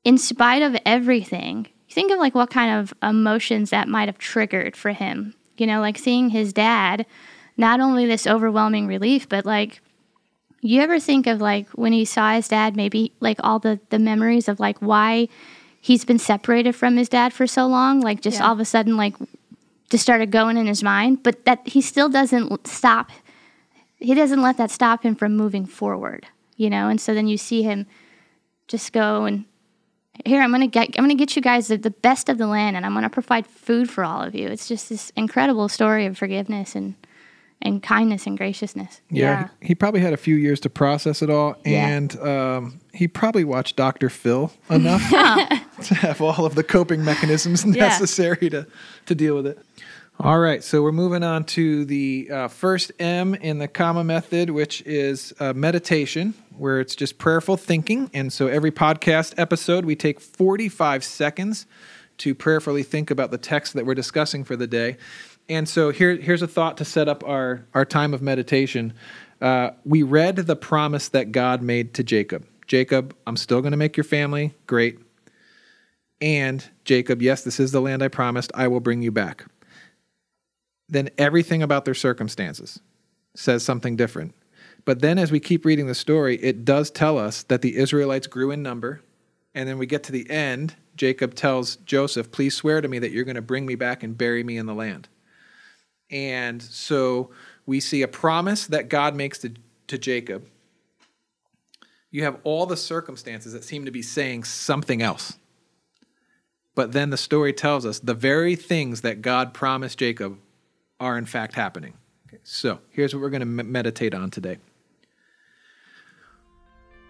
in 0.06 0.18
spite 0.18 0.62
of 0.62 0.78
everything, 0.86 1.68
you 1.88 1.94
think 1.94 2.12
of 2.12 2.20
like 2.20 2.34
what 2.34 2.50
kind 2.50 2.80
of 2.80 2.94
emotions 3.04 3.70
that 3.72 3.90
might 3.90 4.08
have 4.08 4.18
triggered 4.18 4.78
for 4.78 4.92
him. 4.92 5.36
You 5.58 5.68
know, 5.68 5.82
like 5.82 5.98
seeing 5.98 6.30
his 6.30 6.54
dad, 6.54 7.06
not 7.58 7.80
only 7.80 8.06
this 8.06 8.26
overwhelming 8.26 8.88
relief, 8.88 9.28
but 9.28 9.46
like 9.46 9.82
you 10.70 10.82
ever 10.82 11.00
think 11.00 11.28
of 11.28 11.42
like 11.42 11.68
when 11.72 11.94
he 11.94 12.06
saw 12.06 12.34
his 12.34 12.48
dad 12.48 12.76
maybe 12.76 13.12
like 13.20 13.38
all 13.44 13.60
the 13.60 13.80
the 13.90 14.00
memories 14.00 14.48
of 14.48 14.60
like 14.60 14.78
why 14.80 15.28
he's 15.82 16.06
been 16.06 16.20
separated 16.20 16.74
from 16.74 16.96
his 16.98 17.10
dad 17.10 17.34
for 17.34 17.46
so 17.48 17.68
long? 17.68 18.00
Like 18.02 18.22
just 18.22 18.40
Yeah. 18.40 18.48
all 18.48 18.54
of 18.54 18.60
a 18.60 18.66
sudden 18.66 18.96
like 18.98 19.16
just 19.90 20.04
started 20.04 20.32
going 20.32 20.58
in 20.58 20.66
his 20.66 20.82
mind 20.84 21.22
but 21.24 21.46
that 21.46 21.68
he 21.68 21.82
still 21.82 22.10
doesn't 22.10 22.66
stop 22.68 23.12
he 24.00 24.14
doesn't 24.14 24.42
let 24.42 24.58
that 24.58 24.72
stop 24.72 25.04
him 25.04 25.16
from 25.16 25.36
moving 25.36 25.66
forward 25.66 26.26
you 26.56 26.70
know? 26.70 26.88
And 26.88 27.02
so 27.02 27.14
then 27.14 27.28
you 27.28 27.38
see 27.38 27.64
him 27.64 27.86
just 28.68 28.94
go 28.94 29.26
and 29.26 29.46
here 30.26 30.42
i'm 30.42 30.52
gonna 30.52 30.68
get 30.68 30.90
i'm 30.98 31.04
gonna 31.04 31.16
get 31.16 31.36
you 31.36 31.42
guys 31.42 31.68
the, 31.68 31.78
the 31.78 31.90
best 31.90 32.30
of 32.30 32.38
the 32.38 32.46
land 32.48 32.76
and 32.78 32.86
i'm 32.86 32.94
gonna 32.94 33.10
provide 33.10 33.46
food 33.48 33.90
for 33.90 34.04
all 34.04 34.22
of 34.22 34.36
you. 34.36 34.48
It's 34.48 34.68
just 34.68 34.88
this 34.90 35.12
incredible 35.16 35.68
story 35.68 36.06
of 36.06 36.18
forgiveness 36.18 36.76
and 36.76 36.94
and 37.64 37.82
kindness 37.82 38.28
and 38.28 38.38
graciousness 38.38 39.02
Yeah, 39.10 39.24
Yeah. 39.42 39.48
He, 39.62 39.68
he 39.70 39.76
probably 39.76 40.02
had 40.02 40.14
a 40.14 40.18
few 40.18 40.36
years 40.36 40.60
to 40.62 40.70
process 40.70 41.22
it 41.22 41.30
all, 41.30 41.56
Yeah. 41.66 41.88
and 41.88 42.16
um, 42.20 42.80
he 42.94 43.08
probably 43.08 43.44
watched 43.44 43.76
Dr. 43.76 44.10
Phil 44.10 44.52
enough 44.70 45.02
to 45.84 45.96
have 45.96 46.22
all 46.22 46.46
of 46.46 46.56
the 46.56 46.64
coping 46.64 47.04
mechanisms 47.04 47.66
Yeah. 47.66 47.88
necessary 47.88 48.50
to, 48.52 48.68
to 49.08 49.16
deal 49.16 49.36
with 49.36 49.48
it. 49.48 49.58
All 50.20 50.38
right, 50.38 50.64
so 50.64 50.84
we're 50.84 50.92
moving 50.92 51.24
on 51.24 51.44
to 51.46 51.86
the 51.86 52.30
uh, 52.32 52.48
first 52.48 52.92
M 53.00 53.34
in 53.34 53.58
the 53.58 53.68
comma 53.68 54.04
method, 54.04 54.52
which 54.52 54.84
is 54.86 55.34
uh, 55.40 55.54
meditation, 55.54 56.36
where 56.56 56.80
it's 56.80 56.96
just 56.96 57.18
prayerful 57.18 57.58
thinking. 57.58 58.12
And 58.14 58.32
so 58.32 58.46
every 58.48 58.70
podcast 58.72 59.34
episode, 59.38 59.86
we 59.86 59.96
take 59.96 60.20
45 60.20 61.04
seconds 61.04 61.66
to 62.20 62.36
prayerfully 62.36 62.84
think 62.84 63.10
about 63.10 63.32
the 63.32 63.40
text 63.40 63.74
that 63.74 63.88
we're 63.88 63.96
discussing 63.96 64.44
for 64.44 64.56
the 64.56 64.68
day. 64.68 64.98
And 65.50 65.68
so 65.68 65.90
here, 65.90 66.16
here's 66.16 66.42
a 66.42 66.48
thought 66.48 66.78
to 66.78 66.86
set 66.86 67.08
up 67.08 67.24
our, 67.24 67.66
our 67.74 67.86
time 67.86 68.14
of 68.14 68.22
meditation. 68.22 68.94
Uh, 69.42 69.72
we 69.84 70.04
read 70.04 70.38
the 70.38 70.56
promise 70.56 71.10
that 71.10 71.32
God 71.32 71.62
made 71.62 71.94
to 71.96 72.04
Jacob 72.04 72.46
Jacob, 72.68 73.16
I'm 73.28 73.38
still 73.38 73.62
going 73.62 73.72
to 73.72 73.78
make 73.78 73.98
your 73.98 74.04
family 74.04 74.54
great. 74.68 75.00
And 76.22 76.68
Jacob, 76.86 77.22
yes, 77.22 77.44
this 77.44 77.60
is 77.60 77.72
the 77.72 77.82
land 77.82 78.02
I 78.02 78.08
promised. 78.08 78.52
I 78.56 78.68
will 78.68 78.80
bring 78.80 79.02
you 79.02 79.12
back. 79.12 79.46
Then 80.90 81.10
everything 81.18 81.62
about 81.62 81.86
their 81.86 81.94
circumstances 81.94 82.80
says 83.36 83.64
something 83.64 83.96
different. 83.96 84.34
But 84.86 85.02
then 85.02 85.18
as 85.18 85.32
we 85.32 85.40
keep 85.40 85.66
reading 85.66 85.88
the 85.88 85.96
story, 85.96 86.38
it 86.38 86.66
does 86.66 86.92
tell 86.92 87.18
us 87.18 87.44
that 87.44 87.62
the 87.62 87.78
Israelites 87.78 88.28
grew 88.28 88.52
in 88.52 88.64
number. 88.64 89.02
And 89.56 89.68
then 89.68 89.78
we 89.78 89.86
get 89.86 90.04
to 90.04 90.12
the 90.12 90.30
end, 90.30 90.76
Jacob 90.96 91.36
tells 91.36 91.76
Joseph, 91.78 92.32
Please 92.32 92.56
swear 92.56 92.82
to 92.82 92.88
me 92.88 93.00
that 93.00 93.12
you're 93.12 93.24
going 93.24 93.36
to 93.36 93.42
bring 93.42 93.66
me 93.66 93.76
back 93.76 94.04
and 94.04 94.18
bury 94.18 94.44
me 94.44 94.58
in 94.58 94.66
the 94.66 94.74
land. 94.74 95.10
And 96.10 96.62
so 96.62 97.32
we 97.66 97.80
see 97.80 98.02
a 98.02 98.08
promise 98.08 98.68
that 98.68 98.90
God 98.90 99.16
makes 99.16 99.40
to, 99.40 99.54
to 99.88 99.98
Jacob. 99.98 100.48
You 102.12 102.24
have 102.24 102.40
all 102.44 102.66
the 102.66 102.78
circumstances 102.78 103.54
that 103.54 103.64
seem 103.64 103.86
to 103.86 103.92
be 103.92 104.02
saying 104.02 104.44
something 104.44 105.02
else. 105.02 105.38
But 106.76 106.92
then 106.92 107.10
the 107.10 107.18
story 107.18 107.54
tells 107.54 107.86
us 107.86 108.00
the 108.00 108.14
very 108.14 108.56
things 108.56 109.02
that 109.02 109.22
God 109.22 109.54
promised 109.54 109.98
Jacob 110.00 110.38
are 111.00 111.18
in 111.18 111.26
fact 111.26 111.54
happening. 111.54 111.94
Okay, 112.28 112.40
so 112.44 112.80
here's 112.90 113.14
what 113.14 113.22
we're 113.22 113.30
going 113.30 113.42
to 113.42 113.46
me- 113.46 113.64
meditate 113.64 114.14
on 114.14 114.32
today. 114.32 114.58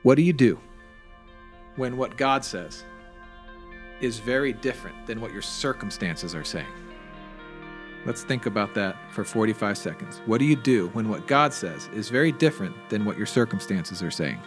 What 0.04 0.16
do 0.16 0.22
you 0.22 0.34
do 0.34 0.60
when 1.78 1.98
what 1.98 2.18
God 2.18 2.44
says 2.44 2.84
is 4.02 4.20
very 4.20 4.52
different 4.52 5.08
than 5.08 5.22
what 5.22 5.32
your 5.32 5.42
circumstances 5.42 6.36
are 6.36 6.44
saying? 6.44 6.83
Let's 8.06 8.24
think 8.24 8.46
about 8.46 8.74
that 8.74 8.98
for 9.12 9.24
45 9.24 9.78
seconds. 9.78 10.22
What 10.26 10.40
do 10.40 10.46
you 10.46 10.58
do 10.58 10.90
when 10.90 11.08
what 11.08 11.26
God 11.26 11.54
says 11.54 11.90
is 11.94 12.10
very 12.10 12.34
different 12.34 12.76
than 12.90 13.06
what 13.06 13.18
your 13.18 13.26
circumstances 13.26 14.04
are 14.04 14.12
saying? 14.12 14.40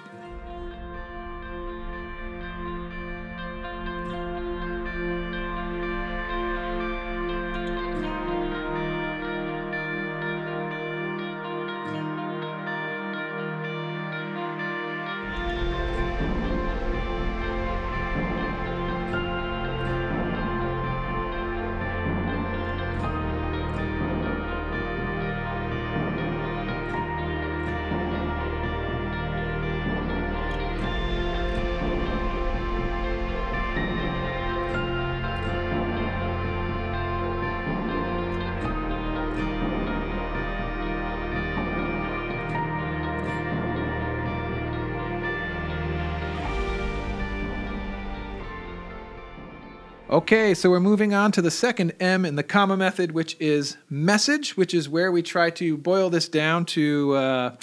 Okay, 50.17 50.55
so 50.55 50.71
we're 50.71 50.81
moving 50.81 51.13
on 51.13 51.31
to 51.33 51.43
the 51.43 51.51
second 51.51 51.93
M 52.01 52.25
in 52.25 52.37
the 52.37 52.43
comma 52.43 52.75
method, 52.75 53.13
which 53.13 53.37
is 53.39 53.77
message, 53.91 54.57
which 54.57 54.73
is 54.73 54.89
where 54.89 55.13
we 55.13 55.21
try 55.21 55.51
to 55.51 55.77
boil 55.77 56.09
this 56.09 56.27
down 56.27 56.65
to, 56.65 57.15
uh, 57.15 57.57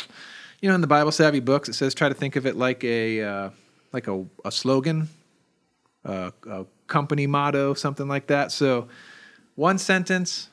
you 0.61 0.69
know, 0.69 0.75
in 0.75 0.81
the 0.81 0.85
Bible 0.85 1.11
Savvy 1.11 1.39
books, 1.39 1.67
it 1.67 1.73
says 1.73 1.95
try 1.95 2.09
to 2.09 2.13
think 2.13 2.35
of 2.35 2.45
it 2.45 2.55
like 2.55 2.83
a 2.83 3.23
uh, 3.23 3.49
like 3.91 4.07
a, 4.07 4.23
a 4.45 4.51
slogan, 4.51 5.09
uh, 6.05 6.29
a 6.47 6.67
company 6.85 7.25
motto, 7.25 7.73
something 7.73 8.07
like 8.07 8.27
that. 8.27 8.51
So, 8.51 8.87
one 9.55 9.79
sentence 9.79 10.49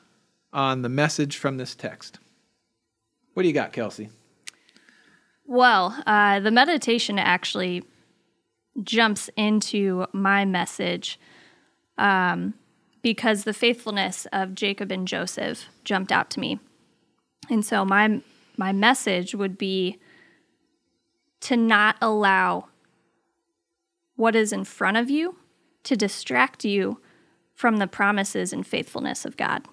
on 0.51 0.81
the 0.81 0.89
message 0.89 1.37
from 1.37 1.57
this 1.57 1.75
text. 1.75 2.17
What 3.35 3.43
do 3.43 3.47
you 3.47 3.53
got, 3.53 3.73
Kelsey? 3.73 4.09
Well, 5.45 5.95
uh, 6.07 6.39
the 6.39 6.49
meditation 6.49 7.19
actually 7.19 7.83
jumps 8.81 9.29
into 9.37 10.07
my 10.13 10.45
message 10.45 11.19
um, 12.01 12.55
because 13.01 13.43
the 13.43 13.53
faithfulness 13.53 14.27
of 14.33 14.55
Jacob 14.55 14.91
and 14.91 15.07
Joseph 15.07 15.65
jumped 15.83 16.11
out 16.11 16.29
to 16.31 16.39
me, 16.39 16.59
and 17.49 17.63
so 17.63 17.85
my 17.85 18.21
my 18.57 18.71
message 18.71 19.33
would 19.35 19.57
be 19.57 19.97
to 21.41 21.55
not 21.55 21.95
allow 22.01 22.67
what 24.15 24.35
is 24.35 24.51
in 24.51 24.63
front 24.63 24.97
of 24.97 25.09
you 25.09 25.37
to 25.83 25.95
distract 25.95 26.63
you 26.63 26.99
from 27.53 27.77
the 27.77 27.87
promises 27.87 28.53
and 28.53 28.65
faithfulness 28.65 29.25
of 29.25 29.37
God. 29.37 29.65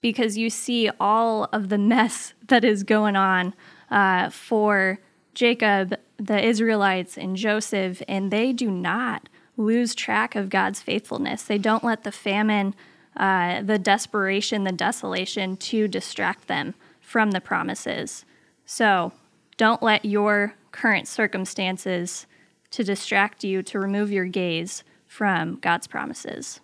Because 0.00 0.38
you 0.38 0.50
see 0.50 0.90
all 0.98 1.48
of 1.52 1.68
the 1.68 1.78
mess 1.78 2.34
that 2.48 2.64
is 2.64 2.82
going 2.82 3.16
on 3.16 3.54
uh, 3.90 4.30
for 4.30 5.00
Jacob, 5.34 5.94
the 6.18 6.42
Israelites, 6.44 7.16
and 7.16 7.36
Joseph, 7.36 8.02
and 8.06 8.30
they 8.30 8.52
do 8.52 8.70
not 8.70 9.28
lose 9.56 9.94
track 9.94 10.34
of 10.34 10.50
God's 10.50 10.80
faithfulness. 10.80 11.42
They 11.42 11.58
don't 11.58 11.84
let 11.84 12.04
the 12.04 12.12
famine, 12.12 12.74
uh, 13.16 13.62
the 13.62 13.78
desperation, 13.78 14.64
the 14.64 14.72
desolation 14.72 15.56
to 15.58 15.88
distract 15.88 16.48
them 16.48 16.74
from 17.00 17.32
the 17.32 17.40
promises. 17.40 18.24
So 18.64 19.12
don't 19.56 19.82
let 19.82 20.04
your 20.04 20.54
current 20.70 21.06
circumstances 21.06 22.26
to 22.70 22.82
distract 22.82 23.44
you, 23.44 23.62
to 23.62 23.78
remove 23.78 24.10
your 24.10 24.24
gaze 24.24 24.82
from 25.06 25.56
God's 25.56 25.86
promises. 25.86 26.60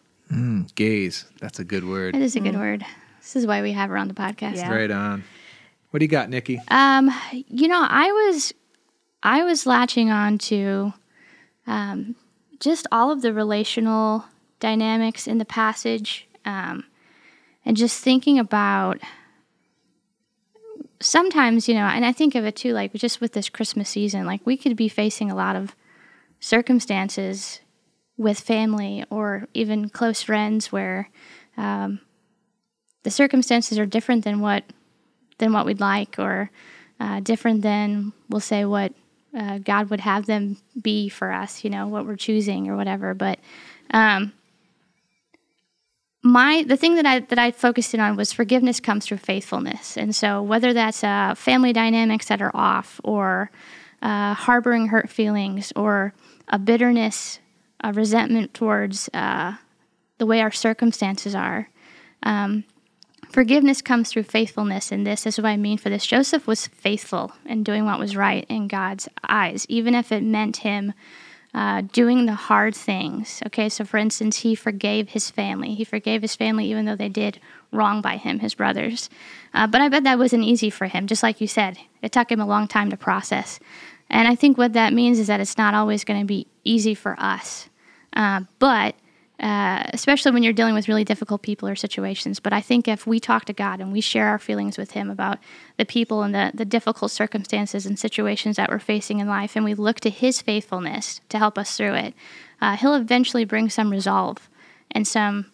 Gaze. 0.74 1.27
That's 1.40 1.59
a 1.59 1.64
good 1.64 1.87
word. 1.87 2.14
That 2.14 2.22
is 2.22 2.37
a 2.37 2.40
good 2.40 2.57
word. 2.57 2.85
This 3.20 3.37
is 3.37 3.46
why 3.46 3.62
we 3.62 3.72
have 3.72 3.90
her 3.90 3.96
on 3.96 4.09
the 4.09 4.14
podcast. 4.14 4.57
Yeah. 4.57 4.74
Right 4.74 4.90
on. 4.90 5.24
What 5.90 6.01
do 6.01 6.05
you 6.05 6.09
got, 6.09 6.29
Nikki? 6.29 6.61
Um, 6.68 7.11
you 7.33 7.68
know, 7.68 7.87
I 7.87 8.11
was 8.12 8.53
I 9.22 9.42
was 9.44 9.66
latching 9.66 10.11
on 10.11 10.38
to 10.38 10.92
um, 11.66 12.14
just 12.61 12.87
all 12.90 13.11
of 13.11 13.23
the 13.23 13.33
relational 13.33 14.25
dynamics 14.61 15.27
in 15.27 15.38
the 15.38 15.44
passage, 15.44 16.27
um, 16.44 16.85
and 17.64 17.77
just 17.77 18.03
thinking 18.03 18.38
about 18.38 18.99
sometimes, 21.01 21.68
you 21.68 21.75
know, 21.75 21.87
and 21.87 22.05
I 22.05 22.12
think 22.12 22.35
of 22.35 22.44
it 22.44 22.57
too, 22.57 22.73
like 22.73 22.92
just 22.94 23.21
with 23.21 23.33
this 23.33 23.49
Christmas 23.49 23.88
season, 23.88 24.27
like 24.27 24.40
we 24.44 24.57
could 24.57 24.77
be 24.77 24.88
facing 24.88 25.31
a 25.31 25.37
lot 25.37 25.57
of 25.57 25.77
circumstances 26.40 27.61
with 28.16 28.40
family 28.40 29.05
or 29.11 29.47
even 29.55 29.88
close 29.88 30.23
friends 30.23 30.73
where 30.73 31.09
um, 31.57 32.01
the 33.05 33.11
circumstances 33.11 33.79
are 33.79 33.87
different 33.87 34.25
than 34.25 34.40
what 34.40 34.64
than 35.38 35.53
what 35.53 35.66
we'd 35.66 35.79
like, 35.79 36.18
or 36.18 36.51
uh, 36.99 37.21
different 37.21 37.62
than 37.62 38.12
we'll 38.29 38.40
say 38.40 38.64
what 38.64 38.92
uh, 39.37 39.59
God 39.59 39.91
would 39.91 40.01
have 40.01 40.27
them 40.27 40.57
be 40.81 41.09
for 41.09 41.33
us. 41.33 41.64
You 41.64 41.71
know 41.71 41.88
what 41.88 42.07
we're 42.07 42.17
choosing 42.17 42.69
or 42.69 42.77
whatever. 42.77 43.14
But 43.14 43.38
um, 43.91 44.33
my 46.23 46.64
the 46.67 46.77
thing 46.77 46.97
that 46.97 47.07
I 47.07 47.21
that 47.21 47.38
I 47.38 47.51
focused 47.51 47.95
in 47.95 48.01
on 48.01 48.17
was 48.17 48.33
forgiveness 48.33 48.81
comes 48.81 49.07
through 49.07 49.19
faithfulness, 49.19 49.97
and 49.97 50.14
so 50.14 50.43
whether 50.43 50.73
that's 50.73 51.05
uh, 51.05 51.35
family 51.35 51.73
dynamics 51.73 52.29
that 52.29 52.43
are 52.43 52.55
off, 52.55 53.01
or 53.05 53.51
uh, 54.03 54.35
harboring 54.35 54.88
hurt 54.88 55.09
feelings, 55.11 55.73
or 55.77 56.14
a 56.49 56.59
bitterness, 56.59 57.38
a 57.83 57.93
resentment 57.93 58.55
towards 58.55 59.09
uh, 59.14 59.55
the 60.19 60.27
way 60.27 60.41
our 60.41 60.53
circumstances 60.53 61.35
are. 61.35 61.69
Um, 62.23 62.64
forgiveness 63.31 63.83
comes 63.83 64.11
through 64.11 64.25
faithfulness, 64.25 64.93
and 64.93 65.07
this 65.07 65.27
is 65.27 65.38
what 65.38 65.47
I 65.47 65.57
mean 65.57 65.79
for 65.79 65.91
this. 65.91 66.07
Joseph 66.07 66.47
was 66.47 66.67
faithful 66.67 67.33
in 67.45 67.62
doing 67.62 67.85
what 67.85 67.99
was 67.99 68.17
right 68.17 68.47
in 68.49 68.69
God's 68.69 69.09
eyes, 69.29 69.67
even 69.69 69.95
if 69.95 70.12
it 70.12 70.23
meant 70.23 70.59
him 70.59 70.95
uh, 71.55 71.83
doing 71.93 72.27
the 72.27 72.35
hard 72.35 72.75
things. 72.75 73.43
Okay, 73.47 73.69
so 73.69 73.85
for 73.85 73.97
instance, 73.97 74.38
he 74.38 74.55
forgave 74.55 75.11
his 75.11 75.31
family. 75.31 75.75
He 75.75 75.85
forgave 75.85 76.23
his 76.23 76.37
family 76.37 76.67
even 76.67 76.85
though 76.85 76.97
they 76.97 77.09
did 77.09 77.41
wrong 77.73 78.01
by 78.01 78.17
him, 78.17 78.41
his 78.41 78.55
brothers. 78.55 79.09
Uh, 79.55 79.67
but 79.67 79.81
I 79.81 79.88
bet 79.88 80.05
that 80.05 80.19
wasn't 80.19 80.45
easy 80.45 80.71
for 80.71 80.87
him, 80.87 81.07
just 81.07 81.23
like 81.23 81.41
you 81.41 81.47
said. 81.47 81.79
It 82.03 82.12
took 82.12 82.31
him 82.31 82.41
a 82.41 82.47
long 82.47 82.69
time 82.69 82.91
to 82.91 82.97
process. 82.97 83.61
And 84.11 84.29
I 84.29 84.35
think 84.35 84.57
what 84.57 84.75
that 84.75 84.93
means 84.93 85.19
is 85.19 85.27
that 85.27 85.41
it's 85.41 85.59
not 85.59 85.75
always 85.75 86.05
going 86.05 86.21
to 86.21 86.27
be 86.27 86.47
easy 86.64 86.95
for 86.95 87.19
us. 87.19 87.69
Uh, 88.12 88.43
but 88.59 88.95
uh, 89.40 89.85
especially 89.92 90.33
when 90.33 90.42
you're 90.42 90.53
dealing 90.53 90.74
with 90.74 90.88
really 90.88 91.05
difficult 91.05 91.42
people 91.42 91.68
or 91.68 91.77
situations. 91.77 92.40
But 92.40 92.53
I 92.53 92.61
think 92.61 92.88
if 92.88 93.07
we 93.07 93.20
talk 93.20 93.44
to 93.44 93.53
God 93.53 93.81
and 93.81 93.92
we 93.92 94.01
share 94.01 94.27
our 94.27 94.38
feelings 94.38 94.77
with 94.77 94.92
Him 94.92 95.11
about 95.11 95.38
the 95.77 95.85
people 95.85 96.22
and 96.22 96.35
the, 96.35 96.51
the 96.55 96.64
difficult 96.64 97.11
circumstances 97.11 97.87
and 97.87 97.98
situations 97.98 98.57
that 98.57 98.68
we're 98.68 98.81
facing 98.81 99.20
in 99.20 99.29
life, 99.29 99.55
and 99.55 99.64
we 99.64 99.74
look 99.74 100.01
to 100.01 100.11
His 100.11 100.42
faithfulness 100.42 101.20
to 101.29 101.38
help 101.38 101.57
us 101.57 101.77
through 101.77 101.94
it, 101.94 102.14
uh, 102.61 102.77
He'll 102.77 102.94
eventually 102.94 103.44
bring 103.44 103.70
some 103.70 103.90
resolve 103.90 104.48
and 104.90 105.07
some 105.07 105.46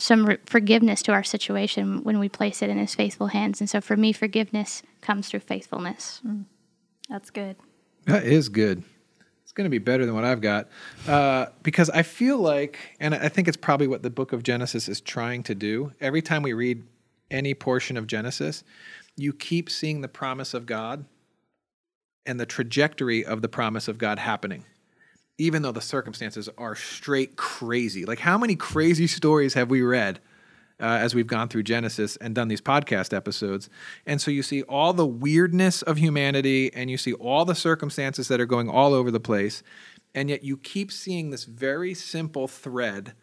some 0.00 0.26
re- 0.26 0.38
forgiveness 0.46 1.02
to 1.02 1.10
our 1.10 1.24
situation 1.24 2.04
when 2.04 2.20
we 2.20 2.28
place 2.28 2.62
it 2.62 2.70
in 2.70 2.78
His 2.78 2.94
faithful 2.94 3.26
hands. 3.26 3.60
And 3.60 3.68
so 3.68 3.80
for 3.80 3.96
me, 3.96 4.12
forgiveness 4.12 4.82
comes 5.00 5.28
through 5.28 5.40
faithfulness. 5.40 6.20
Mm. 6.24 6.44
That's 7.08 7.30
good. 7.30 7.56
That 8.04 8.24
is 8.24 8.48
good 8.48 8.84
going 9.58 9.64
to 9.64 9.70
be 9.70 9.78
better 9.78 10.06
than 10.06 10.14
what 10.14 10.24
I've 10.24 10.40
got 10.40 10.68
uh, 11.08 11.46
because 11.64 11.90
I 11.90 12.04
feel 12.04 12.38
like, 12.38 12.78
and 13.00 13.12
I 13.12 13.28
think 13.28 13.48
it's 13.48 13.56
probably 13.56 13.88
what 13.88 14.04
the 14.04 14.08
book 14.08 14.32
of 14.32 14.44
Genesis 14.44 14.88
is 14.88 15.00
trying 15.00 15.42
to 15.42 15.54
do. 15.54 15.92
Every 16.00 16.22
time 16.22 16.42
we 16.42 16.52
read 16.52 16.84
any 17.28 17.54
portion 17.54 17.96
of 17.96 18.06
Genesis, 18.06 18.62
you 19.16 19.32
keep 19.32 19.68
seeing 19.68 20.00
the 20.00 20.08
promise 20.08 20.54
of 20.54 20.64
God 20.64 21.04
and 22.24 22.38
the 22.38 22.46
trajectory 22.46 23.24
of 23.24 23.42
the 23.42 23.48
promise 23.48 23.88
of 23.88 23.98
God 23.98 24.20
happening, 24.20 24.64
even 25.38 25.62
though 25.62 25.72
the 25.72 25.80
circumstances 25.80 26.48
are 26.56 26.76
straight 26.76 27.34
crazy. 27.34 28.04
Like, 28.04 28.20
how 28.20 28.38
many 28.38 28.54
crazy 28.54 29.08
stories 29.08 29.54
have 29.54 29.70
we 29.70 29.82
read 29.82 30.20
uh, 30.80 30.84
as 30.84 31.14
we've 31.14 31.26
gone 31.26 31.48
through 31.48 31.64
Genesis 31.64 32.16
and 32.16 32.34
done 32.34 32.48
these 32.48 32.60
podcast 32.60 33.14
episodes. 33.14 33.68
And 34.06 34.20
so 34.20 34.30
you 34.30 34.42
see 34.42 34.62
all 34.62 34.92
the 34.92 35.06
weirdness 35.06 35.82
of 35.82 35.98
humanity 35.98 36.72
and 36.74 36.90
you 36.90 36.96
see 36.96 37.12
all 37.14 37.44
the 37.44 37.54
circumstances 37.54 38.28
that 38.28 38.40
are 38.40 38.46
going 38.46 38.68
all 38.68 38.94
over 38.94 39.10
the 39.10 39.20
place. 39.20 39.62
And 40.14 40.30
yet 40.30 40.42
you 40.44 40.56
keep 40.56 40.90
seeing 40.90 41.30
this 41.30 41.44
very 41.44 41.94
simple 41.94 42.48
thread 42.48 43.14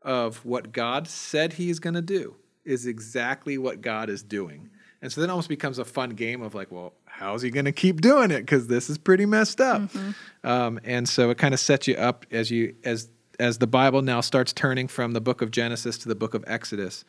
of 0.00 0.44
what 0.44 0.72
God 0.72 1.06
said 1.06 1.54
He's 1.54 1.78
going 1.78 1.94
to 1.94 2.02
do 2.02 2.36
is 2.64 2.86
exactly 2.86 3.58
what 3.58 3.80
God 3.80 4.08
is 4.08 4.22
doing. 4.22 4.70
And 5.00 5.12
so 5.12 5.20
then 5.20 5.30
it 5.30 5.32
almost 5.32 5.48
becomes 5.48 5.78
a 5.78 5.84
fun 5.84 6.10
game 6.10 6.42
of 6.42 6.54
like, 6.54 6.70
well, 6.70 6.94
how's 7.06 7.42
he 7.42 7.50
going 7.50 7.64
to 7.64 7.72
keep 7.72 8.00
doing 8.00 8.30
it? 8.30 8.40
Because 8.40 8.68
this 8.68 8.88
is 8.88 8.98
pretty 8.98 9.26
messed 9.26 9.60
up. 9.60 9.82
Mm-hmm. 9.82 10.48
Um, 10.48 10.80
and 10.84 11.08
so 11.08 11.30
it 11.30 11.38
kind 11.38 11.54
of 11.54 11.60
sets 11.60 11.88
you 11.88 11.96
up 11.96 12.24
as 12.30 12.50
you 12.50 12.76
as 12.84 13.10
as 13.38 13.58
the 13.58 13.66
Bible 13.66 14.02
now 14.02 14.20
starts 14.20 14.52
turning 14.52 14.88
from 14.88 15.12
the 15.12 15.20
book 15.20 15.42
of 15.42 15.50
Genesis 15.50 15.98
to 15.98 16.08
the 16.08 16.14
book 16.14 16.34
of 16.34 16.44
Exodus, 16.46 17.04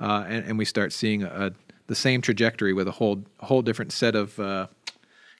uh, 0.00 0.24
and, 0.28 0.44
and, 0.44 0.58
we 0.58 0.64
start 0.64 0.92
seeing 0.92 1.22
a, 1.22 1.52
the 1.86 1.94
same 1.94 2.20
trajectory 2.20 2.72
with 2.72 2.86
a 2.86 2.92
whole 2.92 3.24
whole 3.40 3.62
different 3.62 3.92
set 3.92 4.14
of 4.14 4.38
uh, 4.38 4.66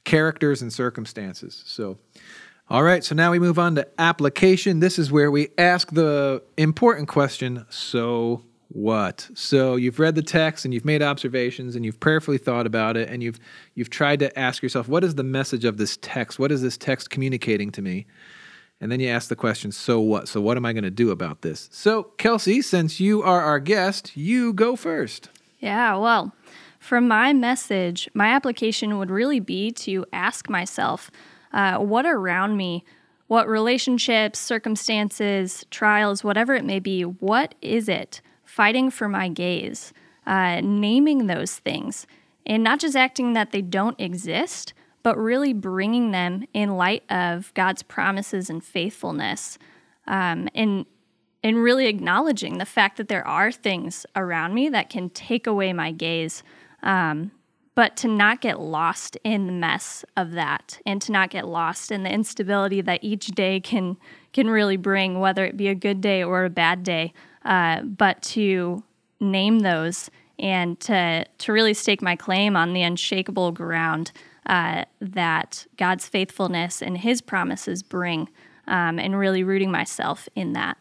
characters 0.04 0.62
and 0.62 0.72
circumstances. 0.72 1.62
So, 1.66 1.98
all 2.68 2.82
right, 2.82 3.04
so 3.04 3.14
now 3.14 3.30
we 3.30 3.38
move 3.38 3.58
on 3.58 3.76
to 3.76 3.86
application. 3.98 4.80
This 4.80 4.98
is 4.98 5.12
where 5.12 5.30
we 5.30 5.48
ask 5.58 5.92
the 5.92 6.42
important 6.56 7.08
question: 7.08 7.66
So 7.70 8.42
what? 8.68 9.30
So 9.34 9.76
you've 9.76 9.98
read 9.98 10.14
the 10.14 10.22
text 10.22 10.64
and 10.64 10.74
you've 10.74 10.84
made 10.84 11.02
observations 11.02 11.74
and 11.74 11.84
you've 11.84 12.00
prayerfully 12.00 12.36
thought 12.38 12.66
about 12.66 12.96
it 12.96 13.08
and 13.08 13.22
you've 13.22 13.40
you've 13.74 13.90
tried 13.90 14.18
to 14.20 14.38
ask 14.38 14.62
yourself, 14.62 14.88
what 14.88 15.04
is 15.04 15.14
the 15.14 15.22
message 15.22 15.64
of 15.64 15.78
this 15.78 15.96
text? 16.02 16.38
What 16.38 16.52
is 16.52 16.60
this 16.60 16.76
text 16.76 17.08
communicating 17.08 17.70
to 17.72 17.82
me? 17.82 18.06
And 18.80 18.92
then 18.92 19.00
you 19.00 19.08
ask 19.08 19.28
the 19.28 19.36
question, 19.36 19.72
so 19.72 20.00
what? 20.00 20.28
So 20.28 20.40
what 20.40 20.56
am 20.56 20.64
I 20.64 20.72
going 20.72 20.84
to 20.84 20.90
do 20.90 21.10
about 21.10 21.42
this? 21.42 21.68
So, 21.72 22.04
Kelsey, 22.16 22.62
since 22.62 23.00
you 23.00 23.22
are 23.22 23.40
our 23.40 23.58
guest, 23.58 24.16
you 24.16 24.52
go 24.52 24.76
first. 24.76 25.30
Yeah, 25.58 25.96
well, 25.96 26.32
for 26.78 27.00
my 27.00 27.32
message, 27.32 28.08
my 28.14 28.28
application 28.28 28.98
would 28.98 29.10
really 29.10 29.40
be 29.40 29.72
to 29.72 30.06
ask 30.12 30.48
myself 30.48 31.10
uh, 31.52 31.78
what 31.78 32.06
around 32.06 32.56
me, 32.56 32.84
what 33.26 33.48
relationships, 33.48 34.38
circumstances, 34.38 35.66
trials, 35.70 36.22
whatever 36.22 36.54
it 36.54 36.64
may 36.64 36.78
be, 36.78 37.02
what 37.02 37.56
is 37.60 37.88
it 37.88 38.20
fighting 38.44 38.90
for 38.90 39.08
my 39.08 39.28
gaze? 39.28 39.92
Uh, 40.26 40.60
naming 40.62 41.26
those 41.26 41.56
things 41.56 42.06
and 42.48 42.64
not 42.64 42.80
just 42.80 42.96
acting 42.96 43.34
that 43.34 43.52
they 43.52 43.62
don't 43.62 44.00
exist, 44.00 44.72
but 45.02 45.16
really 45.16 45.52
bringing 45.52 46.10
them 46.10 46.44
in 46.52 46.76
light 46.76 47.04
of 47.10 47.52
God's 47.54 47.82
promises 47.82 48.50
and 48.50 48.62
faithfulness, 48.62 49.58
um, 50.06 50.48
and 50.54 50.86
and 51.42 51.62
really 51.62 51.86
acknowledging 51.86 52.58
the 52.58 52.66
fact 52.66 52.96
that 52.96 53.08
there 53.08 53.26
are 53.26 53.52
things 53.52 54.04
around 54.16 54.54
me 54.54 54.68
that 54.68 54.90
can 54.90 55.08
take 55.10 55.46
away 55.46 55.72
my 55.72 55.92
gaze, 55.92 56.42
um, 56.82 57.30
but 57.76 57.96
to 57.96 58.08
not 58.08 58.40
get 58.40 58.58
lost 58.58 59.16
in 59.22 59.46
the 59.46 59.52
mess 59.52 60.04
of 60.16 60.32
that, 60.32 60.80
and 60.84 61.00
to 61.00 61.12
not 61.12 61.30
get 61.30 61.46
lost 61.46 61.92
in 61.92 62.02
the 62.02 62.12
instability 62.12 62.80
that 62.80 63.04
each 63.04 63.28
day 63.28 63.60
can 63.60 63.96
can 64.32 64.50
really 64.50 64.76
bring, 64.76 65.20
whether 65.20 65.44
it 65.44 65.56
be 65.56 65.68
a 65.68 65.74
good 65.74 66.00
day 66.00 66.22
or 66.22 66.44
a 66.44 66.50
bad 66.50 66.82
day, 66.82 67.12
uh, 67.44 67.82
but 67.82 68.20
to 68.22 68.82
name 69.20 69.60
those 69.60 70.10
and 70.38 70.78
to 70.80 71.24
to 71.24 71.52
really 71.52 71.74
stake 71.74 72.02
my 72.02 72.16
claim 72.16 72.56
on 72.56 72.72
the 72.72 72.82
unshakable 72.82 73.52
ground 73.52 74.12
uh, 74.46 74.84
that 75.00 75.66
God's 75.76 76.08
faithfulness 76.08 76.82
and 76.82 76.98
His 76.98 77.20
promises 77.20 77.82
bring, 77.82 78.28
um, 78.66 78.98
and 78.98 79.18
really 79.18 79.42
rooting 79.42 79.70
myself 79.70 80.28
in 80.34 80.54
that. 80.54 80.78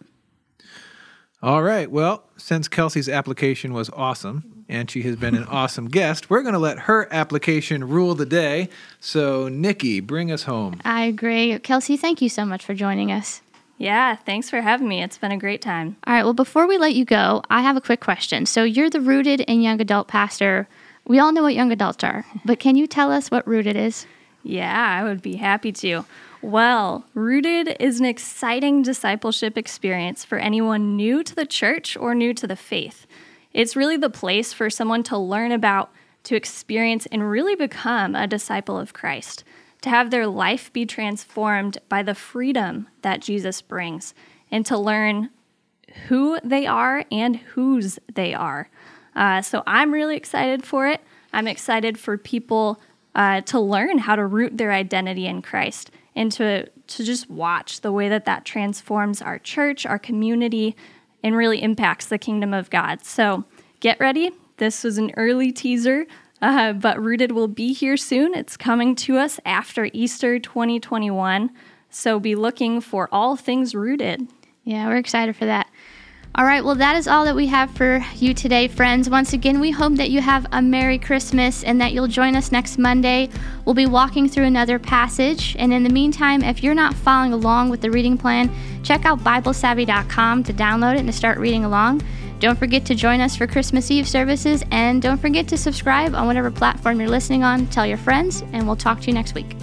All 1.43 1.61
right. 1.61 1.89
Well, 1.91 2.23
since 2.37 2.67
Kelsey's 2.67 3.07
application 3.07 3.71
was 3.71 3.91
awesome 3.91 4.65
and 4.67 4.89
she 4.89 5.03
has 5.03 5.15
been 5.15 5.35
an 5.35 5.43
awesome 5.49 5.87
guest, 5.87 6.29
we're 6.31 6.41
going 6.41 6.53
to 6.53 6.59
let 6.59 6.79
her 6.79 7.07
application 7.13 7.87
rule 7.87 8.15
the 8.15 8.25
day. 8.25 8.69
So, 8.99 9.47
Nikki, 9.47 9.99
bring 9.99 10.31
us 10.31 10.43
home. 10.43 10.81
I 10.83 11.05
agree. 11.05 11.59
Kelsey, 11.59 11.95
thank 11.95 12.23
you 12.23 12.29
so 12.29 12.43
much 12.43 12.65
for 12.65 12.73
joining 12.73 13.11
us. 13.11 13.41
Yeah, 13.77 14.15
thanks 14.15 14.49
for 14.49 14.61
having 14.61 14.87
me. 14.87 15.03
It's 15.03 15.17
been 15.17 15.31
a 15.31 15.37
great 15.37 15.61
time. 15.61 15.97
All 16.05 16.13
right. 16.13 16.23
Well, 16.23 16.33
before 16.33 16.67
we 16.67 16.77
let 16.77 16.95
you 16.95 17.05
go, 17.05 17.43
I 17.49 17.61
have 17.61 17.77
a 17.77 17.81
quick 17.81 17.99
question. 17.99 18.45
So, 18.45 18.63
you're 18.63 18.89
the 18.89 19.01
rooted 19.01 19.43
and 19.47 19.63
young 19.63 19.79
adult 19.79 20.07
pastor 20.07 20.67
we 21.07 21.19
all 21.19 21.31
know 21.31 21.43
what 21.43 21.55
young 21.55 21.71
adults 21.71 22.03
are, 22.03 22.25
but 22.45 22.59
can 22.59 22.75
you 22.75 22.85
tell 22.85 23.11
us 23.11 23.31
what 23.31 23.47
Rooted 23.47 23.75
is? 23.75 24.05
Yeah, 24.43 24.99
I 24.99 25.03
would 25.03 25.21
be 25.21 25.37
happy 25.37 25.71
to. 25.73 26.05
Well, 26.41 27.05
Rooted 27.13 27.77
is 27.79 27.99
an 27.99 28.05
exciting 28.05 28.81
discipleship 28.81 29.57
experience 29.57 30.23
for 30.23 30.37
anyone 30.37 30.95
new 30.95 31.23
to 31.23 31.35
the 31.35 31.45
church 31.45 31.97
or 31.97 32.13
new 32.13 32.33
to 32.35 32.45
the 32.45 32.55
faith. 32.55 33.07
It's 33.53 33.75
really 33.75 33.97
the 33.97 34.09
place 34.09 34.53
for 34.53 34.69
someone 34.69 35.03
to 35.03 35.17
learn 35.17 35.51
about, 35.51 35.91
to 36.23 36.35
experience, 36.35 37.07
and 37.07 37.29
really 37.29 37.55
become 37.55 38.13
a 38.13 38.27
disciple 38.27 38.77
of 38.77 38.93
Christ, 38.93 39.43
to 39.81 39.89
have 39.89 40.09
their 40.09 40.27
life 40.27 40.71
be 40.73 40.85
transformed 40.85 41.77
by 41.89 42.03
the 42.03 42.15
freedom 42.15 42.87
that 43.01 43.21
Jesus 43.21 43.61
brings, 43.61 44.13
and 44.51 44.65
to 44.65 44.77
learn 44.77 45.29
who 46.07 46.39
they 46.43 46.65
are 46.65 47.05
and 47.11 47.37
whose 47.37 47.99
they 48.13 48.33
are. 48.33 48.69
Uh, 49.15 49.41
so 49.41 49.63
I'm 49.65 49.93
really 49.93 50.15
excited 50.15 50.65
for 50.65 50.87
it. 50.87 51.01
I'm 51.33 51.47
excited 51.47 51.97
for 51.97 52.17
people 52.17 52.79
uh, 53.15 53.41
to 53.41 53.59
learn 53.59 53.97
how 53.97 54.15
to 54.15 54.25
root 54.25 54.57
their 54.57 54.71
identity 54.71 55.25
in 55.25 55.41
Christ 55.41 55.91
and 56.15 56.31
to, 56.33 56.67
to 56.67 57.03
just 57.03 57.29
watch 57.29 57.81
the 57.81 57.91
way 57.91 58.09
that 58.09 58.25
that 58.25 58.45
transforms 58.45 59.21
our 59.21 59.39
church, 59.39 59.85
our 59.85 59.99
community, 59.99 60.75
and 61.23 61.35
really 61.35 61.61
impacts 61.61 62.05
the 62.05 62.17
kingdom 62.17 62.53
of 62.53 62.69
God. 62.69 63.03
So 63.03 63.43
get 63.79 63.99
ready. 63.99 64.31
This 64.57 64.83
was 64.83 64.97
an 64.97 65.11
early 65.17 65.51
teaser, 65.51 66.05
uh, 66.41 66.73
but 66.73 67.01
Rooted 67.01 67.31
will 67.31 67.47
be 67.47 67.73
here 67.73 67.97
soon. 67.97 68.33
It's 68.33 68.57
coming 68.57 68.95
to 68.95 69.17
us 69.17 69.39
after 69.45 69.89
Easter 69.93 70.39
2021. 70.39 71.51
So 71.89 72.19
be 72.19 72.35
looking 72.35 72.81
for 72.81 73.09
all 73.11 73.35
things 73.35 73.73
rooted. 73.73 74.27
Yeah, 74.63 74.87
we're 74.87 74.97
excited 74.97 75.35
for 75.35 75.45
that. 75.45 75.67
All 76.35 76.45
right, 76.45 76.63
well, 76.63 76.75
that 76.75 76.95
is 76.95 77.07
all 77.07 77.25
that 77.25 77.35
we 77.35 77.47
have 77.47 77.71
for 77.71 78.05
you 78.17 78.31
today, 78.31 78.67
friends. 78.67 79.09
Once 79.09 79.33
again, 79.33 79.59
we 79.59 79.71
hope 79.71 79.95
that 79.95 80.11
you 80.11 80.21
have 80.21 80.45
a 80.51 80.61
Merry 80.61 80.99
Christmas 80.99 81.63
and 81.63 81.81
that 81.81 81.93
you'll 81.93 82.07
join 82.07 82.35
us 82.35 82.51
next 82.51 82.77
Monday. 82.77 83.29
We'll 83.65 83.73
be 83.73 83.87
walking 83.87 84.29
through 84.29 84.43
another 84.43 84.77
passage. 84.77 85.55
And 85.57 85.73
in 85.73 85.81
the 85.81 85.89
meantime, 85.89 86.43
if 86.43 86.61
you're 86.61 86.75
not 86.75 86.93
following 86.93 87.33
along 87.33 87.69
with 87.69 87.81
the 87.81 87.89
reading 87.89 88.19
plan, 88.19 88.51
check 88.83 89.03
out 89.03 89.19
BibleSavvy.com 89.21 90.43
to 90.43 90.53
download 90.53 90.93
it 90.93 90.99
and 90.99 91.07
to 91.07 91.13
start 91.13 91.39
reading 91.39 91.65
along. 91.65 92.03
Don't 92.39 92.57
forget 92.57 92.85
to 92.85 92.95
join 92.95 93.19
us 93.19 93.35
for 93.35 93.47
Christmas 93.47 93.89
Eve 93.89 94.07
services, 94.07 94.63
and 94.71 95.01
don't 95.01 95.19
forget 95.19 95.47
to 95.47 95.57
subscribe 95.57 96.13
on 96.13 96.27
whatever 96.27 96.51
platform 96.51 96.99
you're 96.99 97.09
listening 97.09 97.43
on. 97.43 97.65
Tell 97.67 97.85
your 97.85 97.97
friends, 97.97 98.43
and 98.53 98.67
we'll 98.67 98.75
talk 98.75 99.01
to 99.01 99.07
you 99.07 99.13
next 99.13 99.33
week. 99.33 99.55